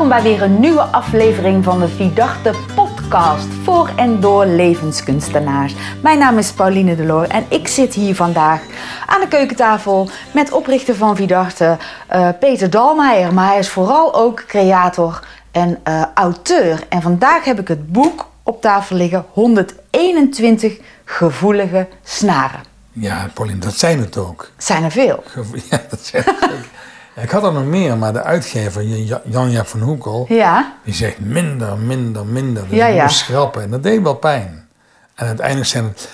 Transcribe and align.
Welkom 0.00 0.22
bij 0.22 0.30
weer 0.30 0.42
een 0.42 0.60
nieuwe 0.60 0.80
aflevering 0.80 1.64
van 1.64 1.80
de 1.80 1.88
Vidachte 1.88 2.54
podcast 2.74 3.46
voor 3.64 3.90
en 3.96 4.20
door 4.20 4.46
levenskunstenaars. 4.46 5.74
Mijn 6.02 6.18
naam 6.18 6.38
is 6.38 6.52
Pauline 6.52 6.96
Deloor 6.96 7.24
en 7.24 7.44
ik 7.48 7.68
zit 7.68 7.94
hier 7.94 8.14
vandaag 8.14 8.62
aan 9.06 9.20
de 9.20 9.28
keukentafel 9.28 10.10
met 10.34 10.52
oprichter 10.52 10.94
van 10.94 11.16
Vidachte, 11.16 11.76
uh, 12.12 12.28
Peter 12.40 12.70
Dalmeijer. 12.70 13.34
Maar 13.34 13.46
hij 13.46 13.58
is 13.58 13.68
vooral 13.68 14.14
ook 14.14 14.44
creator 14.46 15.26
en 15.50 15.78
uh, 15.88 16.04
auteur. 16.14 16.86
En 16.88 17.02
vandaag 17.02 17.44
heb 17.44 17.60
ik 17.60 17.68
het 17.68 17.92
boek 17.92 18.26
op 18.42 18.60
tafel 18.60 18.96
liggen, 18.96 19.24
121 19.30 20.78
gevoelige 21.04 21.88
snaren. 22.02 22.60
Ja, 22.92 23.30
Pauline, 23.34 23.58
dat 23.58 23.74
zijn 23.74 24.00
het 24.00 24.16
ook. 24.16 24.50
Zijn 24.56 24.84
er 24.84 24.90
veel? 24.90 25.22
Ja, 25.70 25.82
dat 25.90 26.00
zijn 26.00 26.22
het 26.26 26.42
ook. 26.42 26.79
Ik 27.22 27.30
had 27.30 27.44
er 27.44 27.52
nog 27.52 27.64
meer, 27.64 27.96
maar 27.96 28.12
de 28.12 28.22
uitgever, 28.22 28.82
Janja 29.24 29.64
van 29.64 29.80
Hoekel, 29.80 30.26
ja. 30.28 30.72
die 30.84 30.94
zegt 30.94 31.18
minder, 31.18 31.78
minder, 31.78 32.26
minder. 32.26 32.68
Dus 32.68 32.76
ja, 32.78 32.86
ja. 32.86 33.08
schrappen. 33.08 33.62
En 33.62 33.70
dat 33.70 33.82
deed 33.82 34.02
wel 34.02 34.14
pijn. 34.14 34.68
En 35.14 35.26
uiteindelijk 35.26 35.68
zijn 35.68 35.84
het, 35.84 36.08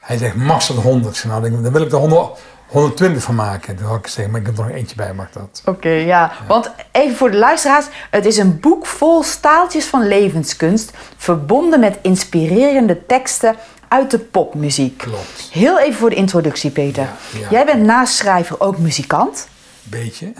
hij 0.00 0.16
zegt 0.16 0.34
master 0.34 0.74
100. 0.74 1.24
Nou, 1.24 1.50
dan 1.50 1.72
wil 1.72 1.82
ik 1.82 1.92
er 1.92 1.98
100, 1.98 2.38
120 2.66 3.22
van 3.22 3.34
maken. 3.34 3.76
Toen 3.76 3.86
had 3.86 3.98
ik 3.98 4.04
gezegd, 4.04 4.30
maar 4.30 4.40
ik 4.40 4.46
heb 4.46 4.58
er 4.58 4.64
nog 4.64 4.72
eentje 4.72 4.96
bij, 4.96 5.14
mag 5.14 5.30
dat. 5.30 5.62
Oké, 5.64 5.88
ja. 5.88 6.04
ja. 6.04 6.32
Want 6.46 6.70
even 6.92 7.16
voor 7.16 7.30
de 7.30 7.36
luisteraars. 7.36 7.86
Het 8.10 8.26
is 8.26 8.36
een 8.36 8.60
boek 8.60 8.86
vol 8.86 9.22
staaltjes 9.22 9.84
van 9.84 10.08
levenskunst. 10.08 10.90
Verbonden 11.16 11.80
met 11.80 11.98
inspirerende 12.02 13.06
teksten 13.06 13.56
uit 13.88 14.10
de 14.10 14.18
popmuziek. 14.18 14.98
Klopt. 14.98 15.48
Heel 15.52 15.78
even 15.78 15.94
voor 15.94 16.10
de 16.10 16.16
introductie, 16.16 16.70
Peter. 16.70 17.08
Jij 17.50 17.64
bent 17.64 17.82
naast 17.82 18.14
schrijver 18.14 18.60
ook 18.60 18.78
muzikant. 18.78 19.48
Beetje. 19.82 20.32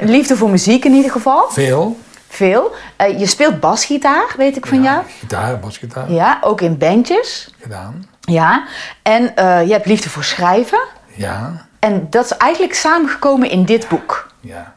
Liefde 0.00 0.36
voor 0.36 0.50
muziek 0.50 0.84
in 0.84 0.92
ieder 0.92 1.10
geval. 1.10 1.50
Veel. 1.50 1.98
Veel. 2.28 2.74
Uh, 3.00 3.18
je 3.18 3.26
speelt 3.26 3.60
basgitaar, 3.60 4.34
weet 4.36 4.56
ik 4.56 4.66
van 4.66 4.82
ja, 4.82 4.92
jou. 4.92 5.04
Gitaar, 5.18 5.58
basgitaar. 5.58 6.12
Ja, 6.12 6.38
ook 6.40 6.60
in 6.60 6.78
bandjes. 6.78 7.54
Gedaan. 7.60 8.08
Ja. 8.20 8.66
En 9.02 9.22
uh, 9.22 9.66
je 9.66 9.72
hebt 9.72 9.86
liefde 9.86 10.10
voor 10.10 10.24
schrijven. 10.24 10.86
Ja. 11.14 11.66
En 11.78 12.06
dat 12.10 12.24
is 12.24 12.36
eigenlijk 12.36 12.74
samengekomen 12.74 13.50
in 13.50 13.64
dit 13.64 13.88
boek. 13.88 14.32
Ja. 14.40 14.74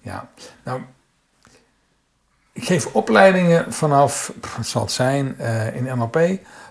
Ja. 0.00 0.28
Nou, 0.64 0.80
ik 2.52 2.64
geef 2.64 2.86
opleidingen 2.86 3.72
vanaf, 3.72 4.32
wat 4.56 4.66
zal 4.66 4.82
het 4.82 4.92
zijn, 4.92 5.36
uh, 5.40 5.76
in 5.76 5.84
NLP, 5.84 6.18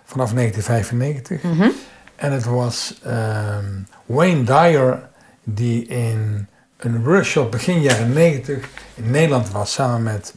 vanaf 0.04 0.34
1995. 0.34 1.42
Mm 1.42 1.60
-hmm. 1.60 1.72
En 2.16 2.32
het 2.32 2.46
was 2.46 3.00
ehm, 3.04 3.66
Wayne 4.06 4.44
Dyer 4.44 5.10
die 5.44 5.86
in 5.86 6.48
een 6.84 7.04
workshop 7.04 7.52
begin 7.52 7.82
jaren 7.82 8.14
90 8.14 8.70
in 8.94 9.12
Nederland 9.12 9.52
was 9.52 9.74
samen 9.74 10.04
met 10.04 10.34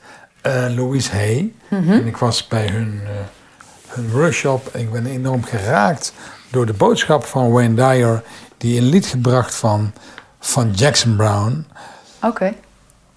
uh, 0.46 0.66
Louise 0.74 1.10
Hay. 1.10 1.52
Mhm. 1.68 1.92
En 1.92 2.06
ik 2.06 2.16
was 2.16 2.46
bij 2.46 2.66
hun, 2.66 3.00
uh, 3.02 3.10
hun 3.86 4.10
workshop 4.10 4.66
en 4.66 4.80
ik 4.80 4.92
ben 4.92 5.06
enorm 5.06 5.44
geraakt 5.44 6.12
door 6.50 6.66
de 6.66 6.72
boodschap 6.72 7.24
van 7.24 7.50
Wayne 7.50 7.74
Dyer, 7.74 8.22
die 8.56 8.78
een 8.78 8.88
lied 8.88 9.06
gebracht 9.06 9.54
van, 9.54 9.92
van 10.40 10.70
Jackson 10.70 11.16
Brown. 11.16 11.66
Oké. 12.22 12.54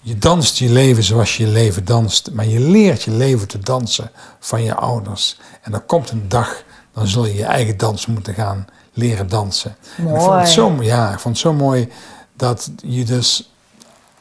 Je 0.00 0.18
danst 0.18 0.58
je 0.58 0.70
leven 0.70 1.02
zoals 1.02 1.36
je 1.36 1.46
je 1.46 1.52
leven 1.52 1.84
danst, 1.84 2.30
maar 2.32 2.46
je 2.46 2.60
leert 2.60 3.02
je 3.02 3.10
leven 3.10 3.48
te 3.48 3.58
dansen 3.58 4.10
van 4.38 4.62
je 4.62 4.74
ouders. 4.74 5.40
En 5.62 5.74
er 5.74 5.80
komt 5.80 6.10
een 6.10 6.28
dag, 6.28 6.62
dan 6.94 7.06
zul 7.06 7.26
je 7.26 7.34
je 7.34 7.44
eigen 7.44 7.76
dans 7.76 8.06
moeten 8.06 8.34
gaan 8.34 8.66
leren 8.92 9.28
dansen. 9.28 9.76
Mooi. 9.96 10.14
ik 10.14 10.20
vond 10.20 10.40
het 10.40 10.48
zo, 10.48 10.76
ja, 10.80 11.12
ik 11.12 11.18
vond 11.18 11.34
het 11.34 11.44
zo 11.44 11.52
mooi 11.52 11.88
dat 12.40 12.70
je 12.82 13.04
dus 13.04 13.50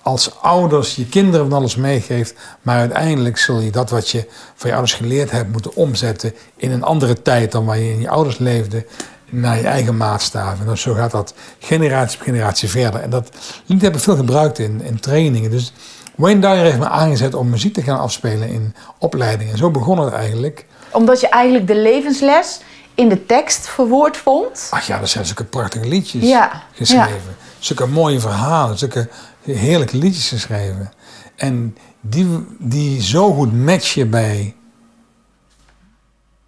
als 0.01 0.41
ouders 0.41 0.95
je 0.95 1.05
kinderen 1.05 1.49
van 1.49 1.57
alles 1.57 1.75
meegeeft, 1.75 2.33
maar 2.61 2.77
uiteindelijk 2.77 3.37
zul 3.37 3.59
je 3.59 3.71
dat 3.71 3.89
wat 3.89 4.09
je 4.09 4.27
van 4.55 4.69
je 4.69 4.75
ouders 4.75 4.97
geleerd 4.97 5.31
hebt 5.31 5.51
moeten 5.51 5.75
omzetten 5.75 6.33
in 6.55 6.71
een 6.71 6.83
andere 6.83 7.21
tijd 7.21 7.51
dan 7.51 7.65
waar 7.65 7.77
je 7.77 7.91
in 7.91 7.99
je 7.99 8.09
ouders 8.09 8.37
leefde, 8.37 8.85
naar 9.29 9.57
je 9.57 9.67
eigen 9.67 9.97
maatstaven. 9.97 10.67
En 10.67 10.77
zo 10.77 10.93
gaat 10.93 11.11
dat 11.11 11.33
generatie 11.59 12.19
op 12.19 12.25
generatie 12.25 12.69
verder. 12.69 13.01
En 13.01 13.09
dat 13.09 13.29
lied 13.65 13.81
heb 13.81 13.95
ik 13.95 14.01
veel 14.01 14.15
gebruikt 14.15 14.59
in, 14.59 14.81
in 14.81 14.99
trainingen. 14.99 15.51
Dus 15.51 15.73
Wayne 16.15 16.41
Dyer 16.41 16.63
heeft 16.63 16.77
me 16.77 16.89
aangezet 16.89 17.33
om 17.33 17.49
muziek 17.49 17.73
te 17.73 17.81
gaan 17.81 17.99
afspelen 17.99 18.49
in 18.49 18.75
opleidingen. 18.97 19.51
En 19.51 19.57
zo 19.57 19.71
begon 19.71 19.99
het 19.99 20.13
eigenlijk. 20.13 20.65
Omdat 20.91 21.19
je 21.19 21.29
eigenlijk 21.29 21.67
de 21.67 21.75
levensles 21.75 22.59
in 22.95 23.09
de 23.09 23.25
tekst 23.25 23.67
verwoord 23.67 24.17
vond? 24.17 24.67
Ach 24.69 24.87
ja, 24.87 24.99
dat 24.99 25.09
zijn 25.09 25.25
zulke 25.25 25.43
prachtige 25.43 25.87
liedjes 25.87 26.23
ja. 26.23 26.63
geschreven. 26.73 27.35
Ja 27.39 27.47
zulke 27.59 27.85
mooie 27.85 28.19
verhalen, 28.19 28.77
zulke 28.77 29.09
heerlijke 29.41 29.97
liedjes 29.97 30.29
geschreven. 30.29 30.91
En 31.35 31.77
die, 32.01 32.45
die 32.57 33.01
zo 33.01 33.33
goed 33.33 33.53
matchen 33.53 34.09
bij, 34.09 34.55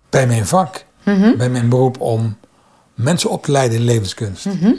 bij 0.10 0.28
mijn 0.28 0.46
vak, 0.46 0.86
mhm. 1.04 1.38
bij 1.38 1.50
mijn 1.50 1.70
beroep 1.70 2.00
om 2.00 2.38
mensen 2.94 3.30
op 3.30 3.44
te 3.44 3.52
leiden 3.52 3.78
in 3.78 3.86
levenskunst. 3.86 4.46
Mhm. 4.46 4.74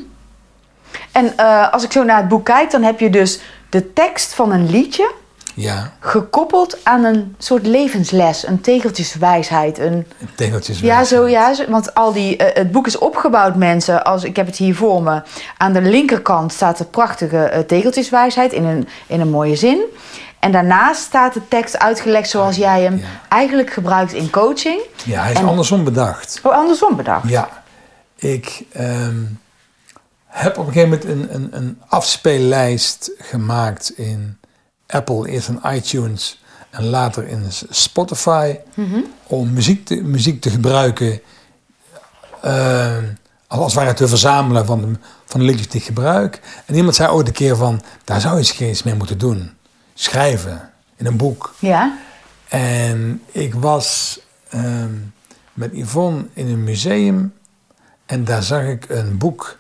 En 1.12 1.32
uh, 1.36 1.72
als 1.72 1.84
ik 1.84 1.92
zo 1.92 2.04
naar 2.04 2.18
het 2.18 2.28
boek 2.28 2.44
kijk, 2.44 2.70
dan 2.70 2.82
heb 2.82 3.00
je 3.00 3.10
dus 3.10 3.40
de 3.68 3.92
tekst 3.92 4.34
van 4.34 4.52
een 4.52 4.70
liedje 4.70 5.12
ja. 5.54 5.92
Gekoppeld 5.98 6.78
aan 6.82 7.04
een 7.04 7.34
soort 7.38 7.66
levensles, 7.66 8.46
een 8.46 8.60
tegeltjeswijsheid. 8.60 9.78
Een, 9.78 10.06
tegeltjeswijsheid. 10.34 11.08
Ja, 11.08 11.16
zo, 11.16 11.28
ja, 11.28 11.54
want 11.68 11.94
al 11.94 12.12
die, 12.12 12.36
uh, 12.36 12.46
het 12.52 12.72
boek 12.72 12.86
is 12.86 12.98
opgebouwd, 12.98 13.56
mensen. 13.56 14.04
Als, 14.04 14.24
ik 14.24 14.36
heb 14.36 14.46
het 14.46 14.56
hier 14.56 14.74
voor 14.74 15.02
me. 15.02 15.22
Aan 15.56 15.72
de 15.72 15.82
linkerkant 15.82 16.52
staat 16.52 16.78
de 16.78 16.84
prachtige 16.84 17.50
uh, 17.52 17.58
tegeltjeswijsheid 17.58 18.52
in 18.52 18.64
een, 18.64 18.88
in 19.06 19.20
een 19.20 19.30
mooie 19.30 19.56
zin. 19.56 19.80
En 20.38 20.52
daarnaast 20.52 21.02
staat 21.02 21.34
de 21.34 21.48
tekst 21.48 21.78
uitgelegd 21.78 22.28
zoals 22.28 22.56
jij 22.56 22.82
hem 22.82 23.02
eigenlijk 23.28 23.72
gebruikt 23.72 24.12
in 24.12 24.30
coaching. 24.30 24.80
Ja, 25.04 25.22
hij 25.22 25.32
is 25.32 25.38
andersom 25.38 25.84
bedacht. 25.84 26.40
Oh, 26.42 26.52
andersom 26.52 26.96
bedacht? 26.96 27.28
Ja. 27.28 27.48
Ik 28.16 28.64
um, 28.78 29.40
heb 30.26 30.58
op 30.58 30.66
een 30.66 30.72
gegeven 30.72 30.88
moment 30.88 31.08
een, 31.08 31.34
een, 31.34 31.48
een 31.56 31.80
afspeellijst 31.88 33.10
gemaakt 33.18 33.92
in 33.96 34.38
Apple, 34.92 35.28
eerst 35.28 35.48
in 35.48 35.60
iTunes 35.66 36.42
en 36.70 36.84
later 36.84 37.28
in 37.28 37.44
Spotify. 37.70 38.56
Om 39.26 39.52
muziek 39.52 39.84
te, 39.86 39.94
muziek 39.94 40.40
te 40.40 40.50
gebruiken. 40.50 41.20
Uh, 42.44 42.96
als 43.46 43.64
het 43.64 43.74
ware 43.74 43.94
te 43.94 44.08
verzamelen 44.08 44.66
van 44.66 44.80
de, 44.80 44.98
van 45.24 45.40
de 45.40 45.46
liedjes 45.46 45.68
die 45.68 45.80
ik 45.80 45.86
gebruik. 45.86 46.40
En 46.66 46.74
iemand 46.74 46.94
zei 46.94 47.10
ooit 47.10 47.26
een 47.26 47.32
keer 47.32 47.56
van, 47.56 47.82
daar 48.04 48.20
zou 48.20 48.42
je 48.42 48.64
eens 48.64 48.82
mee 48.82 48.94
moeten 48.94 49.18
doen. 49.18 49.50
Schrijven, 49.94 50.70
in 50.96 51.06
een 51.06 51.16
boek. 51.16 51.54
Ja. 51.58 51.98
En 52.48 53.22
ik 53.30 53.54
was 53.54 54.20
ehm, 54.48 54.94
met 55.52 55.70
Yvonne 55.74 56.24
in 56.32 56.48
een 56.48 56.64
museum. 56.64 57.34
En 58.06 58.24
daar 58.24 58.42
zag 58.42 58.62
ik 58.62 58.88
een 58.88 59.18
boek 59.18 59.58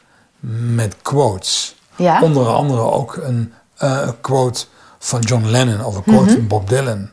met 0.74 0.96
quotes. 1.02 1.76
Ja. 1.96 2.22
Onder 2.22 2.46
andere 2.46 2.80
ook 2.80 3.16
een 3.16 3.52
uh, 3.82 4.08
quote 4.20 4.66
van 5.04 5.20
John 5.20 5.44
Lennon 5.46 5.84
of 5.84 5.96
een 5.96 6.02
quote 6.02 6.24
mhm. 6.24 6.32
van 6.32 6.46
Bob 6.46 6.68
Dylan. 6.68 7.08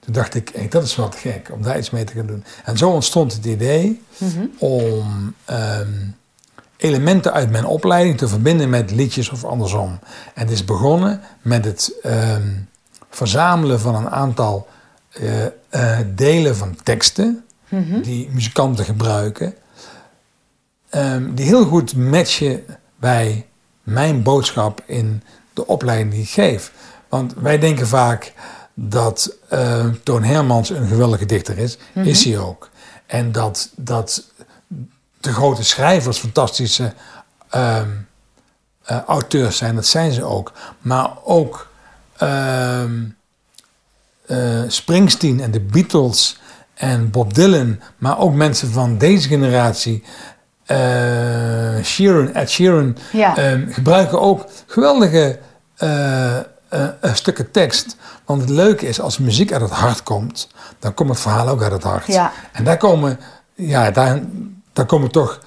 Toen 0.00 0.12
dacht 0.12 0.34
ik, 0.34 0.50
hey, 0.54 0.68
dat 0.68 0.82
is 0.82 0.96
wel 0.96 1.08
te 1.08 1.16
gek 1.16 1.50
om 1.52 1.62
daar 1.62 1.78
iets 1.78 1.90
mee 1.90 2.04
te 2.04 2.12
gaan 2.12 2.26
doen. 2.26 2.44
En 2.64 2.78
zo 2.78 2.90
ontstond 2.90 3.32
het 3.32 3.44
idee 3.44 4.02
mhm. 4.18 4.46
om 4.58 5.34
ehm, 5.44 5.88
elementen 6.76 7.32
uit 7.32 7.50
mijn 7.50 7.64
opleiding 7.64 8.18
te 8.18 8.28
verbinden 8.28 8.70
met 8.70 8.90
liedjes 8.90 9.30
of 9.30 9.44
andersom. 9.44 9.98
En 10.34 10.42
het 10.42 10.50
is 10.50 10.64
begonnen 10.64 11.20
met 11.42 11.64
het 11.64 11.92
ehm, 12.02 12.48
verzamelen 13.10 13.80
van 13.80 13.94
een 13.94 14.10
aantal 14.10 14.68
uh, 15.20 15.44
uh, 15.70 15.98
delen 16.14 16.56
van 16.56 16.76
teksten 16.82 17.44
mhm. 17.68 18.00
die 18.00 18.28
muzikanten 18.32 18.84
gebruiken. 18.84 19.54
Um, 20.94 21.34
die 21.34 21.44
heel 21.44 21.64
goed 21.64 21.96
matchen 21.96 22.64
bij 22.96 23.46
mijn 23.82 24.22
boodschap 24.22 24.82
in 24.86 25.22
de 25.52 25.66
opleiding 25.66 26.10
die 26.10 26.22
ik 26.22 26.28
geef. 26.28 26.72
Want 27.10 27.34
wij 27.36 27.58
denken 27.58 27.86
vaak 27.86 28.32
dat 28.74 29.36
uh, 29.52 29.84
Toon 30.02 30.22
Hermans 30.22 30.70
een 30.70 30.88
geweldige 30.88 31.26
dichter 31.26 31.58
is. 31.58 31.78
Mhm. 31.92 32.06
Is 32.06 32.24
hij 32.24 32.38
ook. 32.38 32.70
En 33.06 33.32
dat, 33.32 33.70
dat 33.76 34.24
de 35.20 35.32
grote 35.32 35.64
schrijvers 35.64 36.18
fantastische 36.18 36.92
uh, 37.54 37.80
uh, 38.90 38.98
auteurs 39.06 39.56
zijn. 39.56 39.74
Dat 39.74 39.86
zijn 39.86 40.12
ze 40.12 40.24
ook. 40.24 40.52
Maar 40.78 41.10
ook 41.24 41.68
ehm, 42.16 42.98
eh, 44.26 44.62
Springsteen 44.66 45.40
en 45.40 45.50
de 45.50 45.60
Beatles 45.60 46.38
en 46.74 47.10
Bob 47.10 47.34
Dylan. 47.34 47.80
Maar 47.98 48.18
ook 48.18 48.34
mensen 48.34 48.70
van 48.70 48.98
deze 48.98 49.28
generatie. 49.28 50.02
Sheeran, 51.82 52.34
Ed 52.34 52.50
Sheeran. 52.50 52.96
Ja. 53.12 53.36
Ehm, 53.36 53.70
gebruiken 53.70 54.20
ook 54.20 54.46
geweldige 54.66 55.38
uh, 55.78 56.38
stukken 57.02 57.50
tekst. 57.50 57.96
Want 58.24 58.40
het 58.40 58.50
leuke 58.50 58.86
is, 58.88 59.00
als 59.00 59.18
muziek 59.18 59.52
uit 59.52 59.60
het 59.62 59.70
hart 59.70 60.02
komt, 60.02 60.48
dan 60.78 60.94
komt 60.94 61.08
het 61.10 61.20
verhaal 61.20 61.48
ook 61.48 61.62
uit 61.62 61.72
het 61.72 61.82
hart. 61.82 62.06
Ja. 62.06 62.32
En 62.52 62.64
daar 62.64 62.76
komen, 62.76 63.20
ja, 63.54 63.90
daar, 63.90 64.20
daar 64.72 64.86
komen 64.86 65.10
toch 65.10 65.40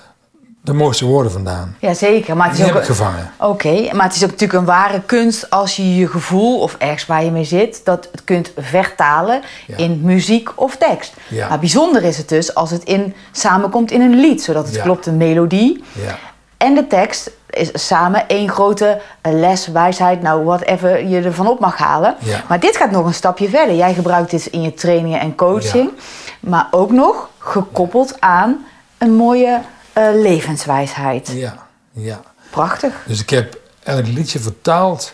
de 0.61 0.73
mooiste 0.73 1.05
woorden 1.05 1.31
vandaan. 1.31 1.75
Ja, 1.79 1.93
zeker. 1.93 2.35
Maar 2.37 2.47
het 2.47 2.55
Die 2.55 2.65
is 2.65 2.69
heb 2.71 2.77
ook... 2.81 2.87
ik 2.89 2.95
gevangen. 2.95 3.31
Oké, 3.39 3.93
maar 3.93 4.05
het 4.05 4.15
is 4.15 4.23
ook 4.23 4.29
natuurlijk 4.29 4.59
een 4.59 4.65
ware 4.65 5.01
kunst 5.05 5.49
als 5.49 5.75
je 5.75 5.95
je 5.95 6.07
gevoel 6.07 6.59
of 6.59 6.75
ergens 6.79 7.05
waar 7.05 7.23
je 7.23 7.31
mee 7.31 7.43
zit, 7.43 7.81
dat 7.83 8.07
het 8.11 8.23
kunt 8.23 8.51
vertalen 8.57 9.41
Ja. 9.67 9.77
in 9.77 9.99
muziek 10.01 10.49
of 10.55 10.77
tekst. 10.77 11.13
Ja. 11.29 11.49
Maar 11.49 11.59
bijzonder 11.59 12.03
is 12.03 12.17
het 12.17 12.29
dus 12.29 12.55
als 12.55 12.71
het 12.71 12.83
in, 12.83 13.13
samenkomt 13.31 13.91
in 13.91 14.01
een 14.01 14.19
lied, 14.19 14.41
zodat 14.43 14.65
het 14.65 14.75
Ja. 14.75 14.83
klopt, 14.83 15.05
een 15.05 15.17
melodie 15.17 15.83
Ja. 15.91 16.17
En 16.63 16.75
de 16.75 16.87
tekst 16.87 17.31
is 17.49 17.69
samen 17.73 18.27
één 18.27 18.49
grote 18.49 19.01
eh, 19.21 19.33
les, 19.33 19.67
wijsheid, 19.67 20.21
nou 20.21 20.43
whatever 20.43 21.07
je 21.07 21.21
ervan 21.21 21.47
op 21.47 21.59
mag 21.59 21.77
halen. 21.77 22.15
Ja. 22.19 22.43
Maar 22.47 22.59
dit 22.59 22.77
gaat 22.77 22.91
nog 22.91 23.05
een 23.05 23.13
stapje 23.13 23.49
verder. 23.49 23.75
Jij 23.75 23.93
gebruikt 23.93 24.31
dit 24.31 24.45
in 24.45 24.61
je 24.61 24.73
trainingen 24.73 25.19
en 25.19 25.35
coaching, 25.35 25.91
maar 26.39 26.67
ook 26.71 26.91
nog 26.91 27.29
gekoppeld 27.37 28.21
aan 28.21 28.65
een 28.97 29.15
mooie 29.15 29.61
eh, 29.93 30.07
levenswijsheid. 30.13 31.31
Ja. 31.33 31.67
Ja. 31.91 32.21
Prachtig. 32.49 33.03
Dus 33.05 33.21
ik 33.21 33.29
heb 33.29 33.59
elk 33.83 34.07
liedje 34.07 34.39
vertaald 34.39 35.13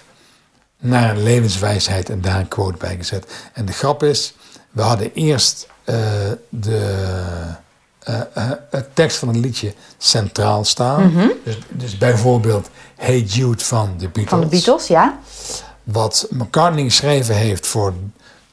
naar 0.78 1.10
een 1.10 1.24
levenswijsheid 1.24 2.10
en 2.10 2.22
daar 2.22 2.40
een 2.40 2.48
quote 2.48 2.78
bij 2.78 2.96
gezet. 2.96 3.50
En 3.54 3.66
de 3.66 3.74
grap 3.74 4.04
is, 4.04 4.34
we 4.72 4.82
hadden 4.82 5.14
eerst 5.14 5.68
eh, 5.84 5.96
de 6.50 6.96
het 8.70 8.88
tekst 8.94 9.18
van 9.18 9.28
een 9.28 9.40
liedje 9.40 9.74
centraal 9.98 10.66
staan. 10.66 11.14
dus, 11.44 11.58
dus 11.70 11.98
bijvoorbeeld 11.98 12.70
Hey 12.96 13.20
Jude 13.20 13.64
van 13.64 13.94
de 13.98 14.10
Beatles. 14.10 14.30
Van 14.30 14.40
de 14.40 14.48
Beatles, 14.48 14.88
ja? 14.88 15.20
Wat 15.84 16.28
McCartney 16.30 16.84
geschreven 16.84 17.36
heeft 17.36 17.68
voor 17.68 17.94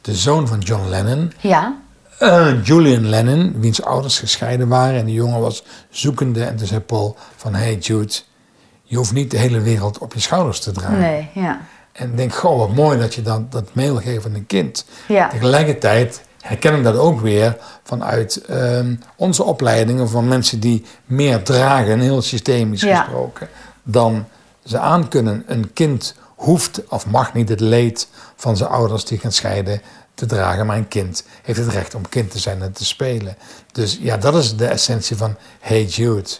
de 0.00 0.14
zoon 0.14 0.49
van 0.49 0.58
John 0.58 0.88
Lennon. 0.88 1.32
Ja. 1.41 1.76
Eh, 2.19 2.64
Julian 2.64 3.08
Lennon, 3.08 3.55
wiens 3.61 3.82
ouders 3.82 4.19
gescheiden 4.19 4.69
waren. 4.69 5.00
En 5.00 5.06
die 5.06 5.14
jongen 5.14 5.41
was 5.41 5.64
zoekende. 5.91 6.44
En 6.44 6.56
toen 6.56 6.67
zei 6.67 6.81
Paul 6.81 7.17
van, 7.37 7.55
hey 7.55 7.75
Jude, 7.75 8.12
je 8.82 8.97
hoeft 8.97 9.12
niet 9.12 9.31
de 9.31 9.38
hele 9.38 9.61
wereld 9.61 9.99
op 9.99 10.14
je 10.14 10.20
schouders 10.20 10.61
te 10.61 10.73
dragen. 10.73 10.99
Nee, 10.99 11.29
ja. 11.35 11.61
En 11.93 12.11
ik 12.11 12.17
denk, 12.17 12.35
goh, 12.35 12.58
wat 12.58 12.75
mooi 12.75 12.99
dat 12.99 13.14
je 13.14 13.23
dan 13.23 13.47
dat 13.50 13.75
mail 13.75 13.97
geeft 13.97 14.26
aan 14.26 14.35
een 14.35 14.47
kind. 14.47 14.85
Ja. 15.08 15.29
Tegelijkertijd 15.29 16.20
herken 16.46 16.76
ik 16.76 16.84
dat 16.84 16.96
ook 16.96 17.20
weer 17.20 17.56
vanuit 17.82 18.44
ehm, 18.44 18.94
onze 19.16 19.43
opleidingen 19.43 20.08
van 20.08 20.28
mensen 20.28 20.60
die 20.60 20.84
meer 21.04 21.43
dragen, 21.43 22.00
heel 22.00 22.22
systemisch 22.22 22.81
Ja. 22.81 23.00
gesproken, 23.02 23.48
dan 23.82 24.25
ze 24.64 24.78
aankunnen. 24.78 25.43
Een 25.46 25.72
kind 25.72 26.14
hoeft 26.37 26.81
of 26.88 27.06
mag 27.06 27.34
niet 27.34 27.48
het 27.48 27.60
leed 27.60 28.08
van 28.37 28.56
zijn 28.56 28.70
ouders 28.70 29.04
die 29.04 29.19
gaan 29.19 29.32
scheiden 29.32 29.82
te 30.14 30.26
dragen, 30.26 30.66
maar 30.66 30.76
een 30.76 30.88
kind 30.88 31.25
heeft 31.43 31.58
het 31.58 31.69
recht 31.72 31.94
om 31.94 32.08
kind 32.08 32.31
te 32.31 32.38
zijn 32.38 32.62
en 32.62 32.72
te 32.72 32.84
spelen. 32.84 33.37
Dus 33.72 33.98
ja, 34.00 34.16
dat 34.16 34.34
is 34.34 34.56
de 34.56 34.66
essentie 34.66 35.16
van 35.16 35.37
Hey 35.60 35.84
Jude. 35.84 36.31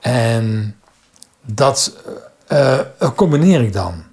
En 0.00 0.76
dat 1.46 1.92
eh, 2.46 2.78
combineer 3.16 3.60
ik 3.62 3.72
dan. 3.72 4.04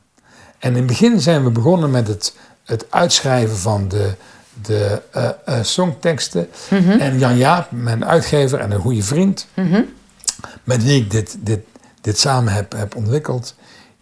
En 0.59 0.69
in 0.71 0.77
het 0.77 0.85
begin 0.87 1.21
zijn 1.21 1.43
we 1.43 1.49
begonnen 1.49 1.91
met 1.91 2.07
het, 2.07 2.35
het 2.63 2.85
uitschrijven 2.89 3.57
van 3.57 3.87
de, 3.87 4.13
de 4.61 5.01
eh, 5.11 5.29
eh, 5.45 5.63
songteksten. 5.63 6.49
En 6.99 7.19
Jan 7.19 7.37
Jaap, 7.37 7.71
mijn 7.71 8.05
uitgever 8.05 8.59
en 8.59 8.71
een 8.71 8.79
goede 8.81 9.03
vriend, 9.03 9.47
met 10.63 10.83
wie 10.83 11.01
ik 11.01 11.11
dit, 11.11 11.37
dit, 11.39 11.59
dit 12.01 12.19
samen 12.19 12.53
heb, 12.53 12.71
heb 12.75 12.95
ontwikkeld, 12.95 13.55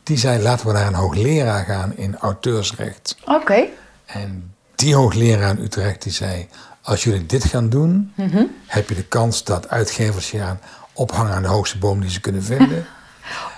die 0.04 0.18
zei 0.18 0.42
laten 0.42 0.68
we 0.68 0.74
naar 0.74 0.88
een 0.88 0.94
hoogleraar 0.94 1.64
gaan 1.66 1.94
in 1.96 2.18
auteursrecht. 2.18 3.16
Oké. 3.26 3.64
En 4.06 4.54
die 4.76 4.96
hoogleraar 4.96 5.50
in 5.58 5.64
Utrecht 5.64 6.02
die 6.04 6.12
zei, 6.12 6.48
als 6.82 7.04
jullie 7.04 7.26
dit 7.26 7.44
gaan 7.44 7.70
doen, 7.70 8.14
heb 8.68 8.90
je 8.90 8.96
de 8.96 9.04
kans 9.04 9.44
dat 9.44 9.70
uitgevers 9.70 10.32
je 10.32 10.38
gaan 10.38 10.60
ophangen 10.94 11.34
aan 11.34 11.42
de 11.42 11.48
hoogste 11.48 11.78
boom 11.78 12.02
die 12.02 12.10
ze 12.10 12.20
kunnen 12.20 12.44
vinden. 12.54 12.86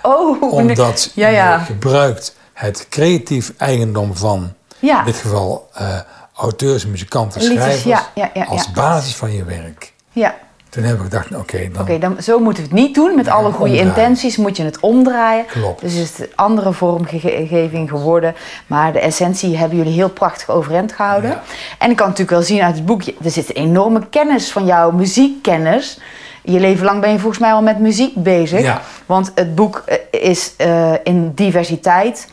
Oh, 0.02 0.40
nee. 0.40 0.50
Omdat 0.50 1.10
Ja, 1.14 1.28
ja. 1.28 1.58
je 1.58 1.64
gebruikt 1.64 2.36
het 2.52 2.86
creatief 2.90 3.52
eigendom 3.56 4.16
van, 4.16 4.52
Ja. 4.78 4.98
in 4.98 5.04
dit 5.04 5.16
geval 5.16 5.68
eh, 5.74 5.98
auteurs, 6.38 6.86
muzikanten, 6.86 7.40
schrijvers, 7.40 7.82
ja, 7.82 8.10
ja, 8.14 8.30
ja, 8.34 8.44
als 8.44 8.70
basis 8.70 9.14
van 9.14 9.32
je 9.32 9.44
werk. 9.44 9.92
Ja. 10.10 10.34
Toen 10.68 10.82
hebben 10.82 11.04
we 11.04 11.10
gedacht, 11.10 11.34
oké, 11.34 11.68
dan 11.72 11.82
Oké, 11.82 11.98
dan 11.98 12.16
zo 12.22 12.38
moeten 12.38 12.62
we 12.62 12.68
het 12.68 12.78
niet 12.78 12.94
doen. 12.94 13.14
Met 13.14 13.28
alle 13.28 13.52
goede 13.52 13.70
omdraaien. 13.70 13.88
intenties 13.88 14.36
moet 14.36 14.56
je 14.56 14.64
het 14.64 14.80
omdraaien. 14.80 15.46
Klopt. 15.46 15.80
Dus 15.80 15.94
is 15.94 16.08
het 16.08 16.20
een 16.20 16.32
andere 16.34 16.72
vormgeving 16.72 17.88
geworden. 17.88 18.34
Maar 18.66 18.92
de 18.92 19.00
essentie 19.00 19.56
hebben 19.56 19.78
jullie 19.78 19.92
heel 19.92 20.08
prachtig 20.08 20.48
overeind 20.48 20.92
gehouden. 20.92 21.40
En 21.78 21.90
ik 21.90 21.96
kan 21.96 22.06
natuurlijk 22.06 22.36
wel 22.36 22.46
zien 22.46 22.62
uit 22.62 22.74
het 22.74 22.86
boekje, 22.86 23.14
er 23.24 23.30
zit 23.30 23.56
een 23.56 23.62
enorme 23.62 24.08
kennis 24.10 24.52
van 24.52 24.66
jouw 24.66 24.90
muziekkennis. 24.90 26.00
Je 26.42 26.60
leven 26.60 26.84
lang 26.84 27.00
ben 27.00 27.10
je 27.12 27.18
volgens 27.18 27.40
mij 27.40 27.52
al 27.52 27.62
met 27.62 27.78
muziek 27.78 28.14
bezig. 28.14 28.60
Ja. 28.60 28.80
Want 29.06 29.32
het 29.34 29.54
boek 29.54 29.82
eh, 29.86 29.96
is 30.10 30.52
eh, 30.56 30.92
in 31.02 31.32
diversiteit, 31.34 32.28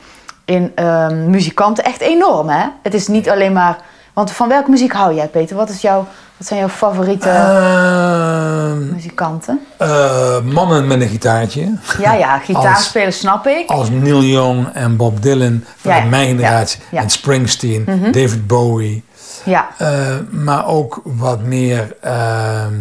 in 0.45 0.71
ehm, 0.75 1.29
muzikanten 1.29 1.83
echt 1.83 2.01
enorm. 2.01 2.49
Hè? 2.49 2.65
Het 2.83 2.93
is 2.93 3.07
niet 3.07 3.29
alleen 3.29 3.53
maar... 3.53 3.77
Want 4.15 4.31
van 4.31 4.47
welke 4.49 4.69
muziek 4.69 4.93
hou 4.93 5.13
jij, 5.15 5.27
Peter? 5.27 5.55
Wat, 5.55 5.69
is 5.69 5.81
jouw, 5.81 6.07
wat 6.37 6.47
zijn 6.47 6.59
jouw 6.59 6.69
favoriete 6.69 7.29
Ehm, 7.29 8.93
muzikanten? 8.93 9.59
eh, 9.77 10.41
mannen 10.41 10.87
met 10.87 11.01
een 11.01 11.07
gitaartje. 11.07 11.73
Ja, 11.99 12.13
ja, 12.13 12.37
gitaar 12.39 12.75
Als- 12.75 12.85
spelen 12.85 13.13
snap 13.13 13.47
ik. 13.47 13.69
Als 13.69 13.89
Neil 13.89 14.23
Young 14.23 14.67
en 14.73 14.95
Bob 14.97 15.21
Dylan 15.21 15.63
van 15.75 15.91
Ja, 15.91 15.97
ja. 15.97 16.05
mijn 16.05 16.27
generatie. 16.27 16.79
Ja, 16.81 16.85
ja. 16.91 17.01
En 17.01 17.09
Springsteen, 17.09 17.85
David 18.11 18.47
Bowie. 18.47 19.03
Ja, 19.43 19.67
Eh, 19.77 20.15
maar 20.29 20.67
ook 20.67 21.01
wat 21.03 21.41
meer 21.41 21.95
ehm, 22.01 22.73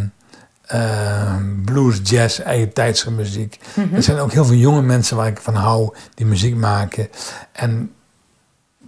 ehm, 0.67 1.43
blues, 1.65 2.01
jazz, 2.03 2.39
eigen 2.39 2.73
tijdse 2.73 3.11
muziek. 3.11 3.59
Mhm. 3.75 3.95
Er 3.95 4.03
zijn 4.03 4.19
ook 4.19 4.33
heel 4.33 4.45
veel 4.45 4.57
jonge 4.57 4.83
mensen 4.83 5.17
waar 5.17 5.27
ik 5.27 5.41
van 5.41 5.55
hou 5.55 5.95
die 6.15 6.27
muziek 6.27 6.57
maken. 6.57 7.09
En 7.53 7.93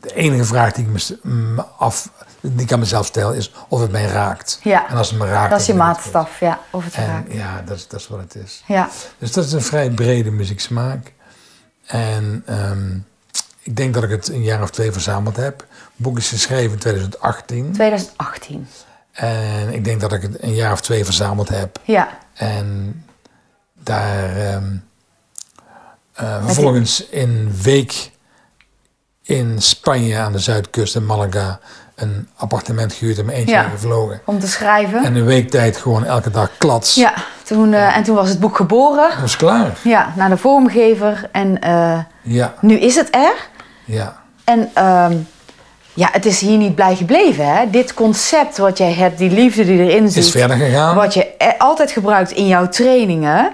de 0.01 0.15
enige 0.15 0.45
vraag 0.45 0.73
die 0.73 0.87
ik 0.87 1.09
me 1.23 1.65
af, 1.79 2.11
die 2.55 2.61
ik 2.65 2.73
aan 2.73 2.79
mezelf 2.79 3.07
stel 3.07 3.33
is 3.33 3.53
of 3.69 3.81
het 3.81 3.91
mij 3.91 4.07
raakt. 4.07 4.61
Ja. 4.63 4.89
En 4.89 4.97
als 4.97 5.11
het 5.11 5.19
me 5.19 5.27
raakt, 5.27 5.51
dat 5.51 5.61
is 5.61 5.67
je 5.67 5.75
maatstaf, 5.75 6.41
ja. 6.41 6.61
Of 6.71 6.85
het. 6.85 6.95
En 6.95 7.07
raakt. 7.07 7.33
ja, 7.33 7.63
dat 7.67 7.77
is, 7.77 7.89
dat 7.89 8.01
is 8.01 8.09
wat 8.09 8.19
het 8.19 8.35
is. 8.35 8.63
Ja, 8.67 8.89
Dus 9.19 9.33
dat 9.33 9.45
is 9.45 9.53
een 9.53 9.63
vrij 9.63 9.91
brede 9.91 10.31
muzieksmaak. 10.31 11.13
En 11.87 12.43
ehm, 12.47 12.97
ik 13.63 13.77
denk 13.77 13.95
dat 13.95 14.03
ik 14.03 14.11
het 14.11 14.29
een 14.29 14.43
jaar 14.43 14.63
of 14.63 14.71
twee 14.71 14.93
verzameld 14.93 15.37
heb. 15.37 15.59
Het 15.59 15.69
boek 15.97 16.19
is 16.19 16.29
geschreven 16.29 16.73
in 16.73 16.79
2018. 16.79 17.73
2018. 17.73 18.69
En 19.13 19.73
ik 19.73 19.85
denk 19.85 20.01
dat 20.01 20.13
ik 20.13 20.23
het 20.23 20.43
een 20.43 20.55
jaar 20.55 20.73
of 20.73 20.81
twee 20.81 21.05
verzameld 21.05 21.49
heb. 21.49 21.81
Ja, 21.85 22.19
En 22.35 23.05
daar 23.75 24.37
eh, 26.13 26.45
vervolgens 26.45 27.07
in 27.09 27.29
een 27.29 27.57
week 27.63 28.11
in 29.23 29.63
Spanje 29.63 30.19
aan 30.19 30.33
de 30.33 30.39
zuidkust 30.39 30.97
in 30.97 31.07
Malaga 31.07 31.61
een 31.97 32.29
appartement 32.37 32.93
gehuurd 32.93 33.19
en 33.19 33.25
mijn 33.25 33.39
eentje 33.39 33.55
Ja. 33.55 33.63
gevlogen. 33.63 34.21
om 34.25 34.39
te 34.41 34.47
schrijven. 34.49 35.05
En 35.05 35.15
een 35.15 35.25
week 35.25 35.51
tijd 35.51 35.77
gewoon 35.77 36.05
elke 36.05 36.31
dag 36.31 36.51
klats. 36.59 36.95
Ja, 36.95 37.13
toen, 37.45 37.73
eh, 37.75 37.97
en 37.97 38.03
toen 38.03 38.15
was 38.15 38.29
het 38.29 38.41
boek 38.41 38.57
geboren. 38.57 39.11
Dat 39.11 39.21
was 39.21 39.37
klaar. 39.37 39.79
Ja, 39.83 40.13
naar 40.17 40.29
de 40.29 40.37
vormgever. 40.37 41.29
En 41.33 41.61
eh, 41.61 41.99
Ja, 42.23 42.55
nu 42.61 42.75
is 42.79 42.95
het 42.95 43.09
er. 43.15 43.35
ja. 43.85 44.17
En 44.45 44.71
ehm, 44.75 45.17
ja, 45.95 46.09
het 46.13 46.27
is 46.27 46.41
hier 46.41 46.59
niet 46.59 46.75
blij 46.75 46.97
gebleven. 46.97 47.55
Hè? 47.57 47.71
Dit 47.71 47.95
concept 47.95 48.57
wat 48.59 48.79
jij 48.79 48.93
hebt, 48.93 49.19
die 49.19 49.31
liefde 49.31 49.65
die 49.65 49.79
erin 49.83 50.09
zit. 50.11 50.25
Is 50.25 50.31
verder 50.31 50.57
gegaan. 50.57 50.97
Wat 50.97 51.15
je 51.15 51.27
e- 51.39 51.53
altijd 51.59 51.91
gebruikt 51.91 52.31
in 52.31 52.47
jouw 52.47 52.69
trainingen. 52.69 53.53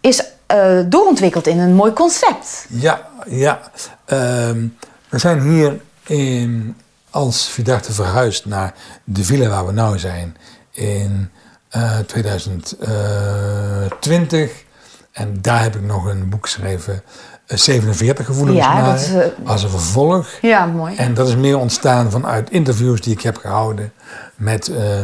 Is 0.00 0.24
eh, 0.46 0.78
doorontwikkeld 0.86 1.46
in 1.46 1.58
een 1.58 1.74
mooi 1.74 1.92
concept. 1.92 2.66
Ja, 2.68 3.00
ja. 3.26 3.60
Ehm, 4.04 4.66
we 5.08 5.18
zijn 5.18 5.40
hier 5.40 5.80
in, 6.06 6.76
als 7.14 7.48
Vidarte 7.48 7.92
verhuisd 7.92 8.44
naar 8.44 8.74
de 9.04 9.24
villa 9.24 9.48
waar 9.48 9.66
we 9.66 9.72
nu 9.72 9.98
zijn 9.98 10.36
in 10.70 11.30
eh 11.68 11.98
2020. 11.98 14.64
En 15.12 15.38
daar 15.42 15.62
heb 15.62 15.74
ik 15.74 15.82
nog 15.82 16.04
een 16.04 16.28
boek 16.28 16.44
geschreven, 16.44 17.02
eh, 17.46 17.58
47 17.58 18.26
gevoelens 18.26 18.58
Ja, 18.58 18.74
naar, 18.74 18.84
dat 18.84 19.00
is, 19.00 19.14
eh, 19.14 19.26
als 19.44 19.62
een 19.62 19.70
vervolg. 19.70 20.28
Ja, 20.42 20.66
mooi. 20.66 20.96
En 20.96 21.14
dat 21.14 21.28
is 21.28 21.36
meer 21.36 21.58
ontstaan 21.58 22.10
vanuit 22.10 22.50
interviews 22.50 23.00
die 23.00 23.12
ik 23.12 23.22
heb 23.22 23.36
gehouden 23.36 23.92
met 24.36 24.68
eh, 24.68 25.00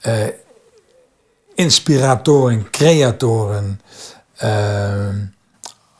eh, 0.00 0.28
inspiratoren, 1.54 2.70
creatoren, 2.70 3.80
eh, 4.36 5.08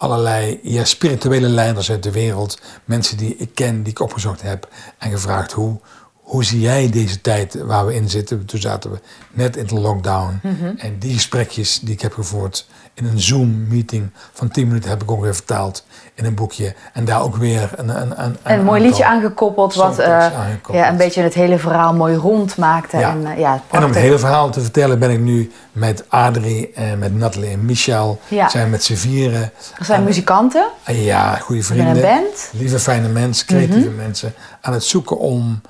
allerlei 0.05 0.61
ja, 0.63 0.85
spirituele 0.85 1.49
leiders 1.49 1.91
uit 1.91 2.03
de 2.03 2.11
wereld, 2.11 2.61
mensen 2.85 3.17
die 3.17 3.37
ik 3.37 3.51
ken, 3.55 3.83
die 3.83 3.93
ik 3.93 4.01
opgezocht 4.01 4.43
heb 4.43 4.69
en 4.99 5.11
gevraagd 5.11 5.53
hoe, 5.53 5.81
hoe 6.25 6.45
zie 6.45 6.61
jij 6.61 6.90
deze 6.90 7.21
tijd 7.21 7.62
waar 7.62 7.87
we 7.87 7.95
in 7.95 8.11
zitten? 8.11 8.45
Toen 8.45 8.61
zaten 8.61 8.90
we 8.90 8.99
net 9.31 9.57
in 9.57 9.66
de 9.66 9.81
lockdown. 9.81 10.40
En 10.76 10.99
die 10.99 11.14
gesprekjes 11.14 11.81
die 11.81 11.95
ik 11.95 12.00
heb 12.00 12.12
gevoerd 12.12 12.66
in 12.95 13.04
een 13.07 13.21
Zoom-meeting 13.21 14.11
van 14.33 14.49
10 14.49 14.66
minuten 14.66 14.90
heb 14.90 15.02
ik 15.02 15.11
ook 15.11 15.21
weer 15.21 15.35
vertaald 15.35 15.87
in 16.14 16.25
een 16.25 16.35
boekje. 16.35 16.75
En 16.93 17.04
daar 17.04 17.23
ook 17.23 17.37
weer 17.37 17.71
een, 17.76 17.88
een, 18.00 18.25
een, 18.25 18.37
een, 18.43 18.64
mooi 18.64 18.83
liedje 18.83 19.04
aangekoppeld, 19.04 19.75
wat 19.75 19.99
uh, 19.99 20.19
aangekoppeld. 20.19 20.76
Ja, 20.76 20.88
een 20.88 20.97
beetje 20.97 21.23
het 21.23 21.35
hele 21.35 21.59
verhaal 21.59 21.95
mooi 21.95 22.14
rond 22.14 22.57
maakte. 22.57 22.99
Ja. 22.99 23.11
En, 23.11 23.21
uh, 23.21 23.38
ja, 23.38 23.61
en 23.71 23.83
om 23.83 23.90
het 23.90 23.99
hele 23.99 24.19
verhaal 24.19 24.50
te 24.50 24.61
vertellen 24.61 24.99
ben 24.99 25.11
ik 25.11 25.21
nu 25.21 25.52
met 25.73 26.04
Adrie 26.09 26.73
en 26.73 26.99
met 26.99 27.14
Nathalie 27.14 27.50
en 27.50 27.64
Michel. 27.64 28.21
Ja. 28.28 28.49
Zijn 28.49 28.71
met 28.71 28.85
z'n 28.85 28.95
vieren. 28.95 29.52
Dat 29.78 29.87
zijn 29.87 30.04
muzikanten. 30.04 30.66
Ja, 30.87 31.35
goede 31.35 31.62
vrienden. 31.62 31.97
een 31.97 32.02
band. 32.02 32.50
Lieve, 32.52 32.78
fijne 32.78 33.09
mensen, 33.09 33.47
creatieve 33.47 33.78
mm 33.78 33.87
-hmm. 33.87 33.97
mensen. 33.97 34.35
Aan 34.61 34.73
het 34.73 34.85
zoeken 34.85 35.19
om 35.19 35.61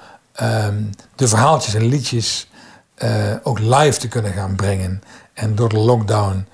um, 0.42 0.90
de 1.16 1.28
verhaaltjes 1.28 1.74
en 1.74 1.86
liedjes 1.86 2.48
uh, 2.98 3.10
ook 3.42 3.58
live 3.58 3.98
te 3.98 4.08
kunnen 4.08 4.32
gaan 4.32 4.56
brengen. 4.56 5.02
En 5.34 5.54
door 5.54 5.68
de 5.68 5.78
lockdown 5.78 6.46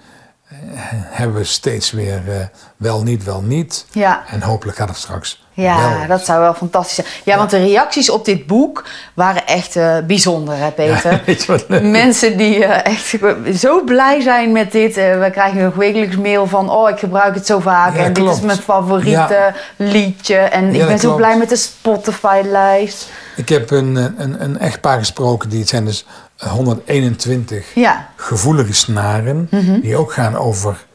hebben 1.04 1.36
we 1.36 1.44
steeds 1.44 1.90
weer 1.90 2.22
uh, 2.28 2.34
wel 2.76 3.02
niet, 3.02 3.24
wel 3.24 3.42
niet. 3.42 3.86
Ja. 3.92 4.22
En 4.26 4.42
hopelijk 4.42 4.78
gaat 4.78 4.88
het 4.88 4.96
straks 4.96 5.44
Ja, 5.52 5.98
wel. 5.98 6.06
dat 6.08 6.24
zou 6.24 6.40
wel 6.40 6.54
fantastisch 6.54 6.94
zijn. 6.94 7.06
Ja, 7.06 7.32
ja, 7.32 7.36
want 7.38 7.50
de 7.50 7.58
reacties 7.58 8.10
op 8.10 8.24
dit 8.24 8.46
boek 8.46 8.84
waren 9.14 9.46
echt 9.46 9.74
bijzonder, 10.06 10.56
hè 10.56 10.70
Peter? 10.70 11.22
Ja? 11.68 11.80
Mensen 12.02 12.36
die 12.36 12.64
echt 12.64 13.14
zo 13.58 13.84
blij 13.84 14.20
zijn 14.20 14.52
met 14.52 14.72
dit. 14.72 14.94
we 14.94 15.28
krijgen 15.32 15.62
nog 15.62 15.74
wekelijks 15.74 16.16
mail 16.16 16.46
van... 16.46 16.70
oh, 16.70 16.88
ik 16.88 16.98
gebruik 16.98 17.34
het 17.34 17.46
zo 17.46 17.58
vaak 17.58 17.96
en 17.96 18.12
dit 18.12 18.22
klopt. 18.22 18.36
is 18.36 18.42
mijn 18.42 18.58
favoriete 18.58 19.54
liedje. 19.76 20.36
En 20.36 20.74
ik 20.74 20.86
ben 20.86 20.98
zo 20.98 21.14
blij 21.14 21.36
met 21.36 21.48
de 21.48 21.56
Spotify-lijst. 21.56 23.08
Ik 23.40 23.48
heb 23.48 23.70
een, 23.70 23.96
een, 23.96 24.42
een 24.44 24.58
echtpaar 24.58 24.98
gesproken, 24.98 25.48
die 25.48 25.58
het 25.60 25.68
zijn 25.68 25.84
dus 25.84 26.06
121 26.38 27.74
Ja. 27.74 28.08
gevoelige 28.16 28.72
snaren, 28.72 29.48
die 29.82 29.96
ook 29.96 30.12
gaan 30.12 30.36
over 30.36 30.86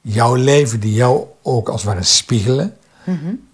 jouw 0.00 0.34
leven, 0.34 0.80
die 0.80 0.92
jou 0.94 1.24
ook 1.42 1.68
als 1.68 1.82
het 1.82 1.90
ware 1.90 2.02
spiegelen. 2.04 2.76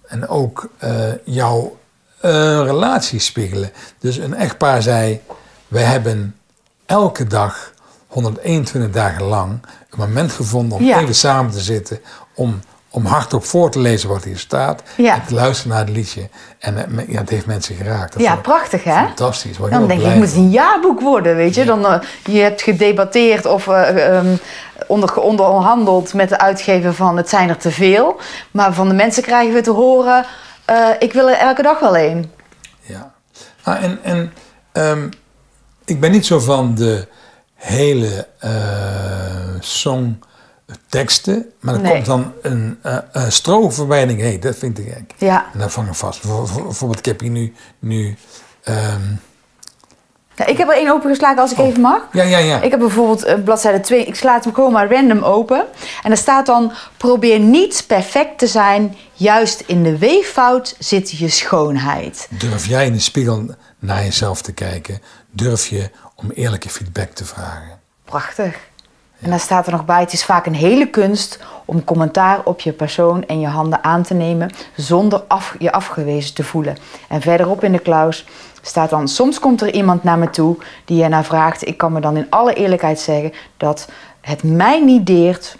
En 0.07 0.27
ook 0.27 0.69
eh, 0.77 1.03
jouw 1.23 1.77
eh, 2.21 2.31
relatie 2.63 3.19
spiegelen. 3.19 3.71
Dus 3.99 4.17
een 4.17 4.35
echtpaar 4.35 4.81
zei, 4.81 5.19
wij 5.67 5.83
hebben 5.83 6.35
elke 6.85 7.27
dag, 7.27 7.73
121 8.07 8.91
dagen 8.91 9.23
lang, 9.23 9.51
een 9.89 9.99
moment 9.99 10.31
gevonden 10.31 10.77
om 10.77 10.83
Ja. 10.83 10.99
even 10.99 11.15
samen 11.15 11.51
te 11.51 11.59
zitten, 11.59 11.99
om, 12.33 12.59
om 12.91 13.05
hardop 13.05 13.45
voor 13.45 13.71
te 13.71 13.79
lezen 13.79 14.09
wat 14.09 14.23
hier 14.23 14.37
staat, 14.37 14.83
Ja. 14.97 15.13
en 15.13 15.25
te 15.25 15.33
luisteren 15.33 15.71
naar 15.71 15.85
het 15.85 15.95
liedje. 15.95 16.29
En 16.59 16.97
eh, 16.97 17.07
ja, 17.07 17.19
het 17.19 17.29
heeft 17.29 17.45
mensen 17.45 17.75
geraakt. 17.75 18.13
Dat 18.13 18.21
Ja, 18.21 18.35
prachtig 18.35 18.83
hè? 18.83 19.05
Fantastisch. 19.05 19.57
Word 19.57 19.71
Dan 19.71 19.87
denk 19.87 19.99
ik, 19.99 20.05
het 20.05 20.15
moet 20.15 20.33
een 20.33 20.49
jaarboek 20.49 21.01
worden, 21.01 21.35
weet 21.35 21.55
je. 21.55 21.65
Dan, 21.65 21.85
eh, 21.85 21.99
je 22.23 22.39
hebt 22.39 22.61
gedebatteerd 22.61 23.45
of 23.45 23.67
eh, 23.67 24.17
ehm, 24.17 24.35
onder, 24.87 25.15
onderhandeld 25.21 26.13
met 26.13 26.29
de 26.29 26.39
uitgever 26.39 26.93
van 26.93 27.17
het 27.17 27.29
zijn 27.29 27.49
er 27.49 27.57
te 27.57 27.71
veel. 27.71 28.19
Maar 28.51 28.73
van 28.73 28.87
de 28.87 28.93
mensen 28.93 29.23
krijgen 29.23 29.53
we 29.53 29.61
te 29.61 29.71
horen, 29.71 30.25
ik 30.99 31.13
wil 31.13 31.29
er 31.29 31.37
elke 31.37 31.61
dag 31.61 31.79
wel 31.79 31.97
een. 31.97 32.31
Ja. 32.81 33.11
Ah, 33.63 33.83
en 33.83 33.99
en 34.03 34.33
ehm, 34.71 35.09
ik 35.85 35.99
ben 35.99 36.11
niet 36.11 36.25
zo 36.25 36.39
van 36.39 36.75
de 36.75 37.07
hele 37.55 38.27
eh 38.39 38.49
songteksten, 40.75 41.51
maar 41.59 41.73
er 41.75 41.81
Nee. 41.81 41.91
komt 41.93 42.05
dan 42.05 42.33
een 42.41 42.79
uh, 42.85 42.97
strofe 43.29 43.71
voorbij 43.75 44.01
en 44.01 44.07
denk 44.07 44.19
ik, 44.19 44.25
hé, 44.25 44.39
dat 44.39 44.55
vind 44.55 44.79
ik 44.79 44.85
gek. 44.93 45.13
Ja. 45.17 45.45
En 45.53 45.59
dan 45.59 45.71
vang 45.71 45.87
ik 45.87 45.93
vast. 45.93 46.21
Bijvo- 46.21 46.43
bijvo- 46.43 46.63
Bijvoorbeeld, 46.63 46.99
ik 46.99 47.05
heb 47.05 47.19
hier 47.19 47.29
nu, 47.29 47.53
nu 47.79 48.15
ehm, 48.63 49.01
ja, 50.35 50.45
ik 50.45 50.57
heb 50.57 50.67
er 50.69 50.75
één 50.75 50.91
opengeslagen 50.91 51.41
als 51.41 51.51
ik 51.51 51.57
even 51.57 51.81
mag. 51.81 52.01
ja, 52.11 52.23
ja, 52.23 52.37
ja. 52.37 52.61
Ik 52.61 52.71
heb 52.71 52.79
bijvoorbeeld 52.79 53.23
eh, 53.23 53.43
bladzijde 53.43 53.79
2, 53.79 54.05
ik 54.05 54.15
sla 54.15 54.33
het 54.33 54.43
hem 54.43 54.53
gewoon 54.53 54.71
maar 54.71 54.91
random 54.91 55.23
open. 55.23 55.59
En 56.03 56.09
daar 56.09 56.17
staat 56.17 56.45
dan, 56.45 56.71
probeer 56.97 57.39
niet 57.39 57.83
perfect 57.87 58.37
te 58.37 58.47
zijn, 58.47 58.95
juist 59.13 59.63
in 59.65 59.83
de 59.83 59.97
weeffout 59.97 60.75
zit 60.79 61.11
je 61.11 61.29
schoonheid. 61.29 62.27
Durf 62.29 62.65
jij 62.67 62.85
in 62.85 62.93
de 62.93 62.99
spiegel 62.99 63.45
naar 63.79 64.03
jezelf 64.03 64.41
te 64.41 64.51
kijken? 64.53 65.01
Durf 65.31 65.67
je 65.67 65.89
om 66.15 66.29
eerlijke 66.31 66.69
feedback 66.69 67.09
te 67.11 67.25
vragen? 67.25 67.79
Prachtig. 68.05 68.55
En 69.21 69.29
daar 69.29 69.39
staat 69.39 69.65
er 69.65 69.71
nog 69.71 69.85
bij: 69.85 69.99
het 69.99 70.13
is 70.13 70.25
vaak 70.25 70.45
een 70.45 70.55
hele 70.55 70.89
kunst 70.89 71.39
om 71.65 71.83
commentaar 71.83 72.41
op 72.43 72.59
je 72.59 72.71
persoon 72.71 73.25
en 73.25 73.39
je 73.39 73.47
handen 73.47 73.83
aan 73.83 74.03
te 74.03 74.13
nemen 74.13 74.51
zonder 74.75 75.23
af, 75.27 75.55
je 75.59 75.71
afgewezen 75.71 76.33
te 76.33 76.43
voelen. 76.43 76.77
En 77.07 77.21
verderop 77.21 77.63
in 77.63 77.71
de 77.71 77.79
klaus 77.79 78.25
staat 78.61 78.89
dan: 78.89 79.07
soms 79.07 79.39
komt 79.39 79.61
er 79.61 79.73
iemand 79.73 80.03
naar 80.03 80.17
me 80.17 80.29
toe 80.29 80.57
die 80.85 81.03
je 81.03 81.07
naar 81.07 81.23
vraagt. 81.23 81.67
Ik 81.67 81.77
kan 81.77 81.91
me 81.91 81.99
dan 81.99 82.17
in 82.17 82.27
alle 82.29 82.53
eerlijkheid 82.53 82.99
zeggen 82.99 83.33
dat 83.57 83.87
het 84.21 84.43
mij 84.43 84.83
niet 84.83 85.05
deert 85.05 85.55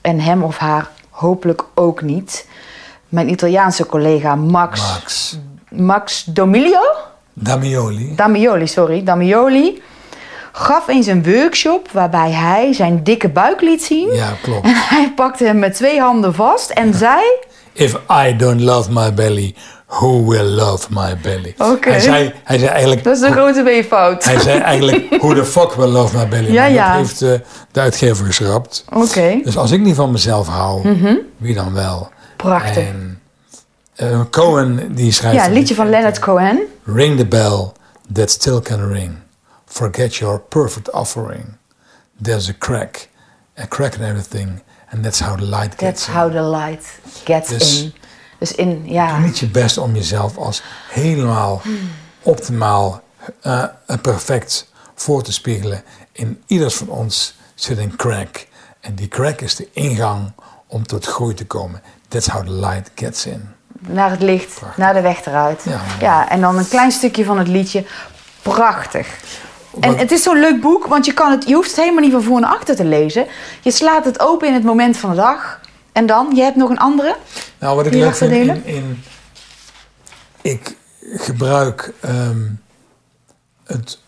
en 0.00 0.20
hem 0.20 0.42
of 0.42 0.58
haar 0.58 0.88
hopelijk 1.10 1.64
ook 1.74 2.02
niet. 2.02 2.48
Mijn 3.08 3.30
Italiaanse 3.30 3.86
collega 3.86 4.34
Max, 4.34 4.80
Max. 4.80 5.38
Max 5.68 6.24
Domilio. 6.24 6.80
Damioli. 7.32 8.14
Damioli, 8.14 8.66
sorry, 8.66 9.02
Damioli 9.02 9.82
gaf 10.56 10.88
eens 10.88 11.06
een 11.06 11.24
workshop 11.24 11.90
waarbij 11.92 12.30
hij 12.30 12.72
zijn 12.72 13.04
dikke 13.04 13.28
buik 13.28 13.60
liet 13.60 13.82
zien. 13.82 14.12
Ja, 14.12 14.36
klopt. 14.42 14.66
En 14.66 14.74
hij 14.96 15.12
pakte 15.16 15.44
hem 15.44 15.58
met 15.58 15.74
twee 15.74 16.00
handen 16.00 16.34
vast 16.34 16.70
en 16.70 16.94
zei... 16.94 17.22
If 17.72 17.98
I 18.26 18.36
don't 18.36 18.60
love 18.60 18.92
my 18.92 19.14
belly, 19.14 19.54
who 19.86 20.24
will 20.26 20.44
love 20.44 20.86
my 20.90 21.16
belly? 21.22 21.54
Oké. 21.58 21.90
Hij, 21.90 22.00
zei, 22.00 22.32
hij 22.44 22.58
zei 22.58 22.70
eigenlijk... 22.70 23.04
Dat 23.04 23.16
is 23.16 23.22
een 23.22 23.32
grote 23.32 23.62
weeffout. 23.62 24.24
Hij 24.24 24.40
zei 24.40 24.58
eigenlijk, 24.58 25.06
who 25.20 25.34
the 25.34 25.44
fuck 25.44 25.72
will 25.72 25.88
love 25.88 26.16
my 26.16 26.28
belly? 26.28 26.52
Ja, 26.52 26.62
maar 26.62 26.72
ja. 26.72 26.88
dat 26.88 26.96
heeft 26.96 27.22
eh, 27.22 27.48
de 27.72 27.80
uitgever 27.80 28.26
geschrapt. 28.26 28.84
Oké, 28.92 29.40
Dus 29.44 29.56
als 29.56 29.70
ik 29.70 29.80
niet 29.80 29.94
van 29.94 30.10
mezelf 30.10 30.48
hou, 30.48 30.96
wie 31.36 31.54
dan 31.54 31.74
wel? 31.74 31.98
Mhm. 31.98 32.10
prachtig. 32.36 32.76
En 32.76 33.20
eh, 33.94 34.20
Cohen 34.30 34.94
die 34.94 35.12
schrijft... 35.12 35.36
Ja, 35.36 35.46
een 35.46 35.52
liedje 35.52 35.74
van 35.74 35.90
Leonard 35.90 36.18
Cohen. 36.18 36.60
Ring 36.84 37.18
the 37.18 37.26
bell 37.26 37.72
that 38.12 38.30
still 38.30 38.60
can 38.60 38.92
ring. 38.92 39.24
Forget 39.76 40.14
your 40.16 40.38
perfect 40.40 40.90
offering. 40.92 41.56
There's 42.22 42.48
a 42.48 42.54
crack, 42.58 43.08
a 43.56 43.66
crack 43.66 43.94
in 43.94 44.02
everything. 44.02 44.62
And 44.90 45.02
that's 45.04 45.20
how 45.20 45.36
the 45.36 45.44
light 45.44 45.76
gets 45.76 45.80
That's 45.80 46.08
in. 46.08 46.14
how 46.14 46.30
the 46.32 46.40
light 46.42 46.84
gets 47.24 47.48
Dus- 47.48 47.82
in. 47.82 47.94
Dus 48.38 48.52
in, 48.54 48.82
ja... 48.84 49.16
Doe 49.16 49.26
niet 49.26 49.38
je 49.38 49.46
best 49.48 49.78
om 49.78 49.94
jezelf 49.94 50.36
als 50.36 50.62
helemaal 50.90 51.62
optimaal 52.22 53.02
eh, 53.40 53.64
en 53.86 54.00
perfect 54.00 54.70
voor 54.94 55.22
te 55.22 55.32
spiegelen. 55.32 55.82
In 56.12 56.42
ieders 56.46 56.74
van 56.74 56.88
ons 56.88 57.34
zit 57.54 57.78
een 57.78 57.96
crack. 57.96 58.46
En 58.80 58.94
die 58.94 59.08
crack 59.08 59.40
is 59.40 59.54
de 59.56 59.68
ingang 59.72 60.32
om 60.66 60.86
tot 60.86 61.06
groei 61.06 61.34
te 61.34 61.46
komen. 61.46 61.82
That's 62.08 62.26
how 62.26 62.46
the 62.46 62.52
light 62.52 62.90
gets 62.94 63.26
in. 63.26 63.48
Naar 63.80 64.10
het 64.10 64.22
licht, 64.22 64.60
naar 64.76 64.94
de 64.94 65.00
weg 65.00 65.26
eruit. 65.26 65.62
Ja. 65.64 65.80
ja, 66.00 66.28
en 66.30 66.40
dan 66.40 66.58
een 66.58 66.68
klein 66.68 66.90
stukje 66.92 67.24
van 67.24 67.38
het 67.38 67.48
liedje. 67.48 67.84
Prachtig. 68.42 69.08
En 69.80 69.90
Wat- 69.90 69.98
het 70.00 70.10
is 70.10 70.22
zo'n 70.22 70.40
leuk 70.40 70.60
boek, 70.60 70.86
want 70.86 71.04
je, 71.06 71.12
kan 71.12 71.30
het, 71.30 71.48
je 71.48 71.54
hoeft 71.54 71.70
het 71.70 71.76
helemaal 71.76 72.02
niet 72.02 72.12
van 72.12 72.22
voor 72.22 72.40
naar 72.40 72.54
achter 72.54 72.76
te 72.76 72.84
lezen. 72.84 73.26
Je 73.60 73.70
slaat 73.70 74.04
het 74.04 74.20
open 74.20 74.48
in 74.48 74.54
het 74.54 74.64
moment 74.64 74.96
van 74.96 75.10
de 75.10 75.16
dag. 75.16 75.60
En 75.92 76.06
dan, 76.06 76.32
je 76.34 76.42
hebt 76.42 76.56
nog 76.56 76.70
een 76.70 76.78
andere. 76.78 77.16
Nou, 77.58 77.76
wat 77.76 77.86
ik 77.86 77.92
leuk 77.92 78.16
vind 78.16 78.64
in... 78.64 79.02
Ik 80.42 80.76
gebruik 81.00 81.92
ehm, 82.00 82.48
het, 83.64 84.00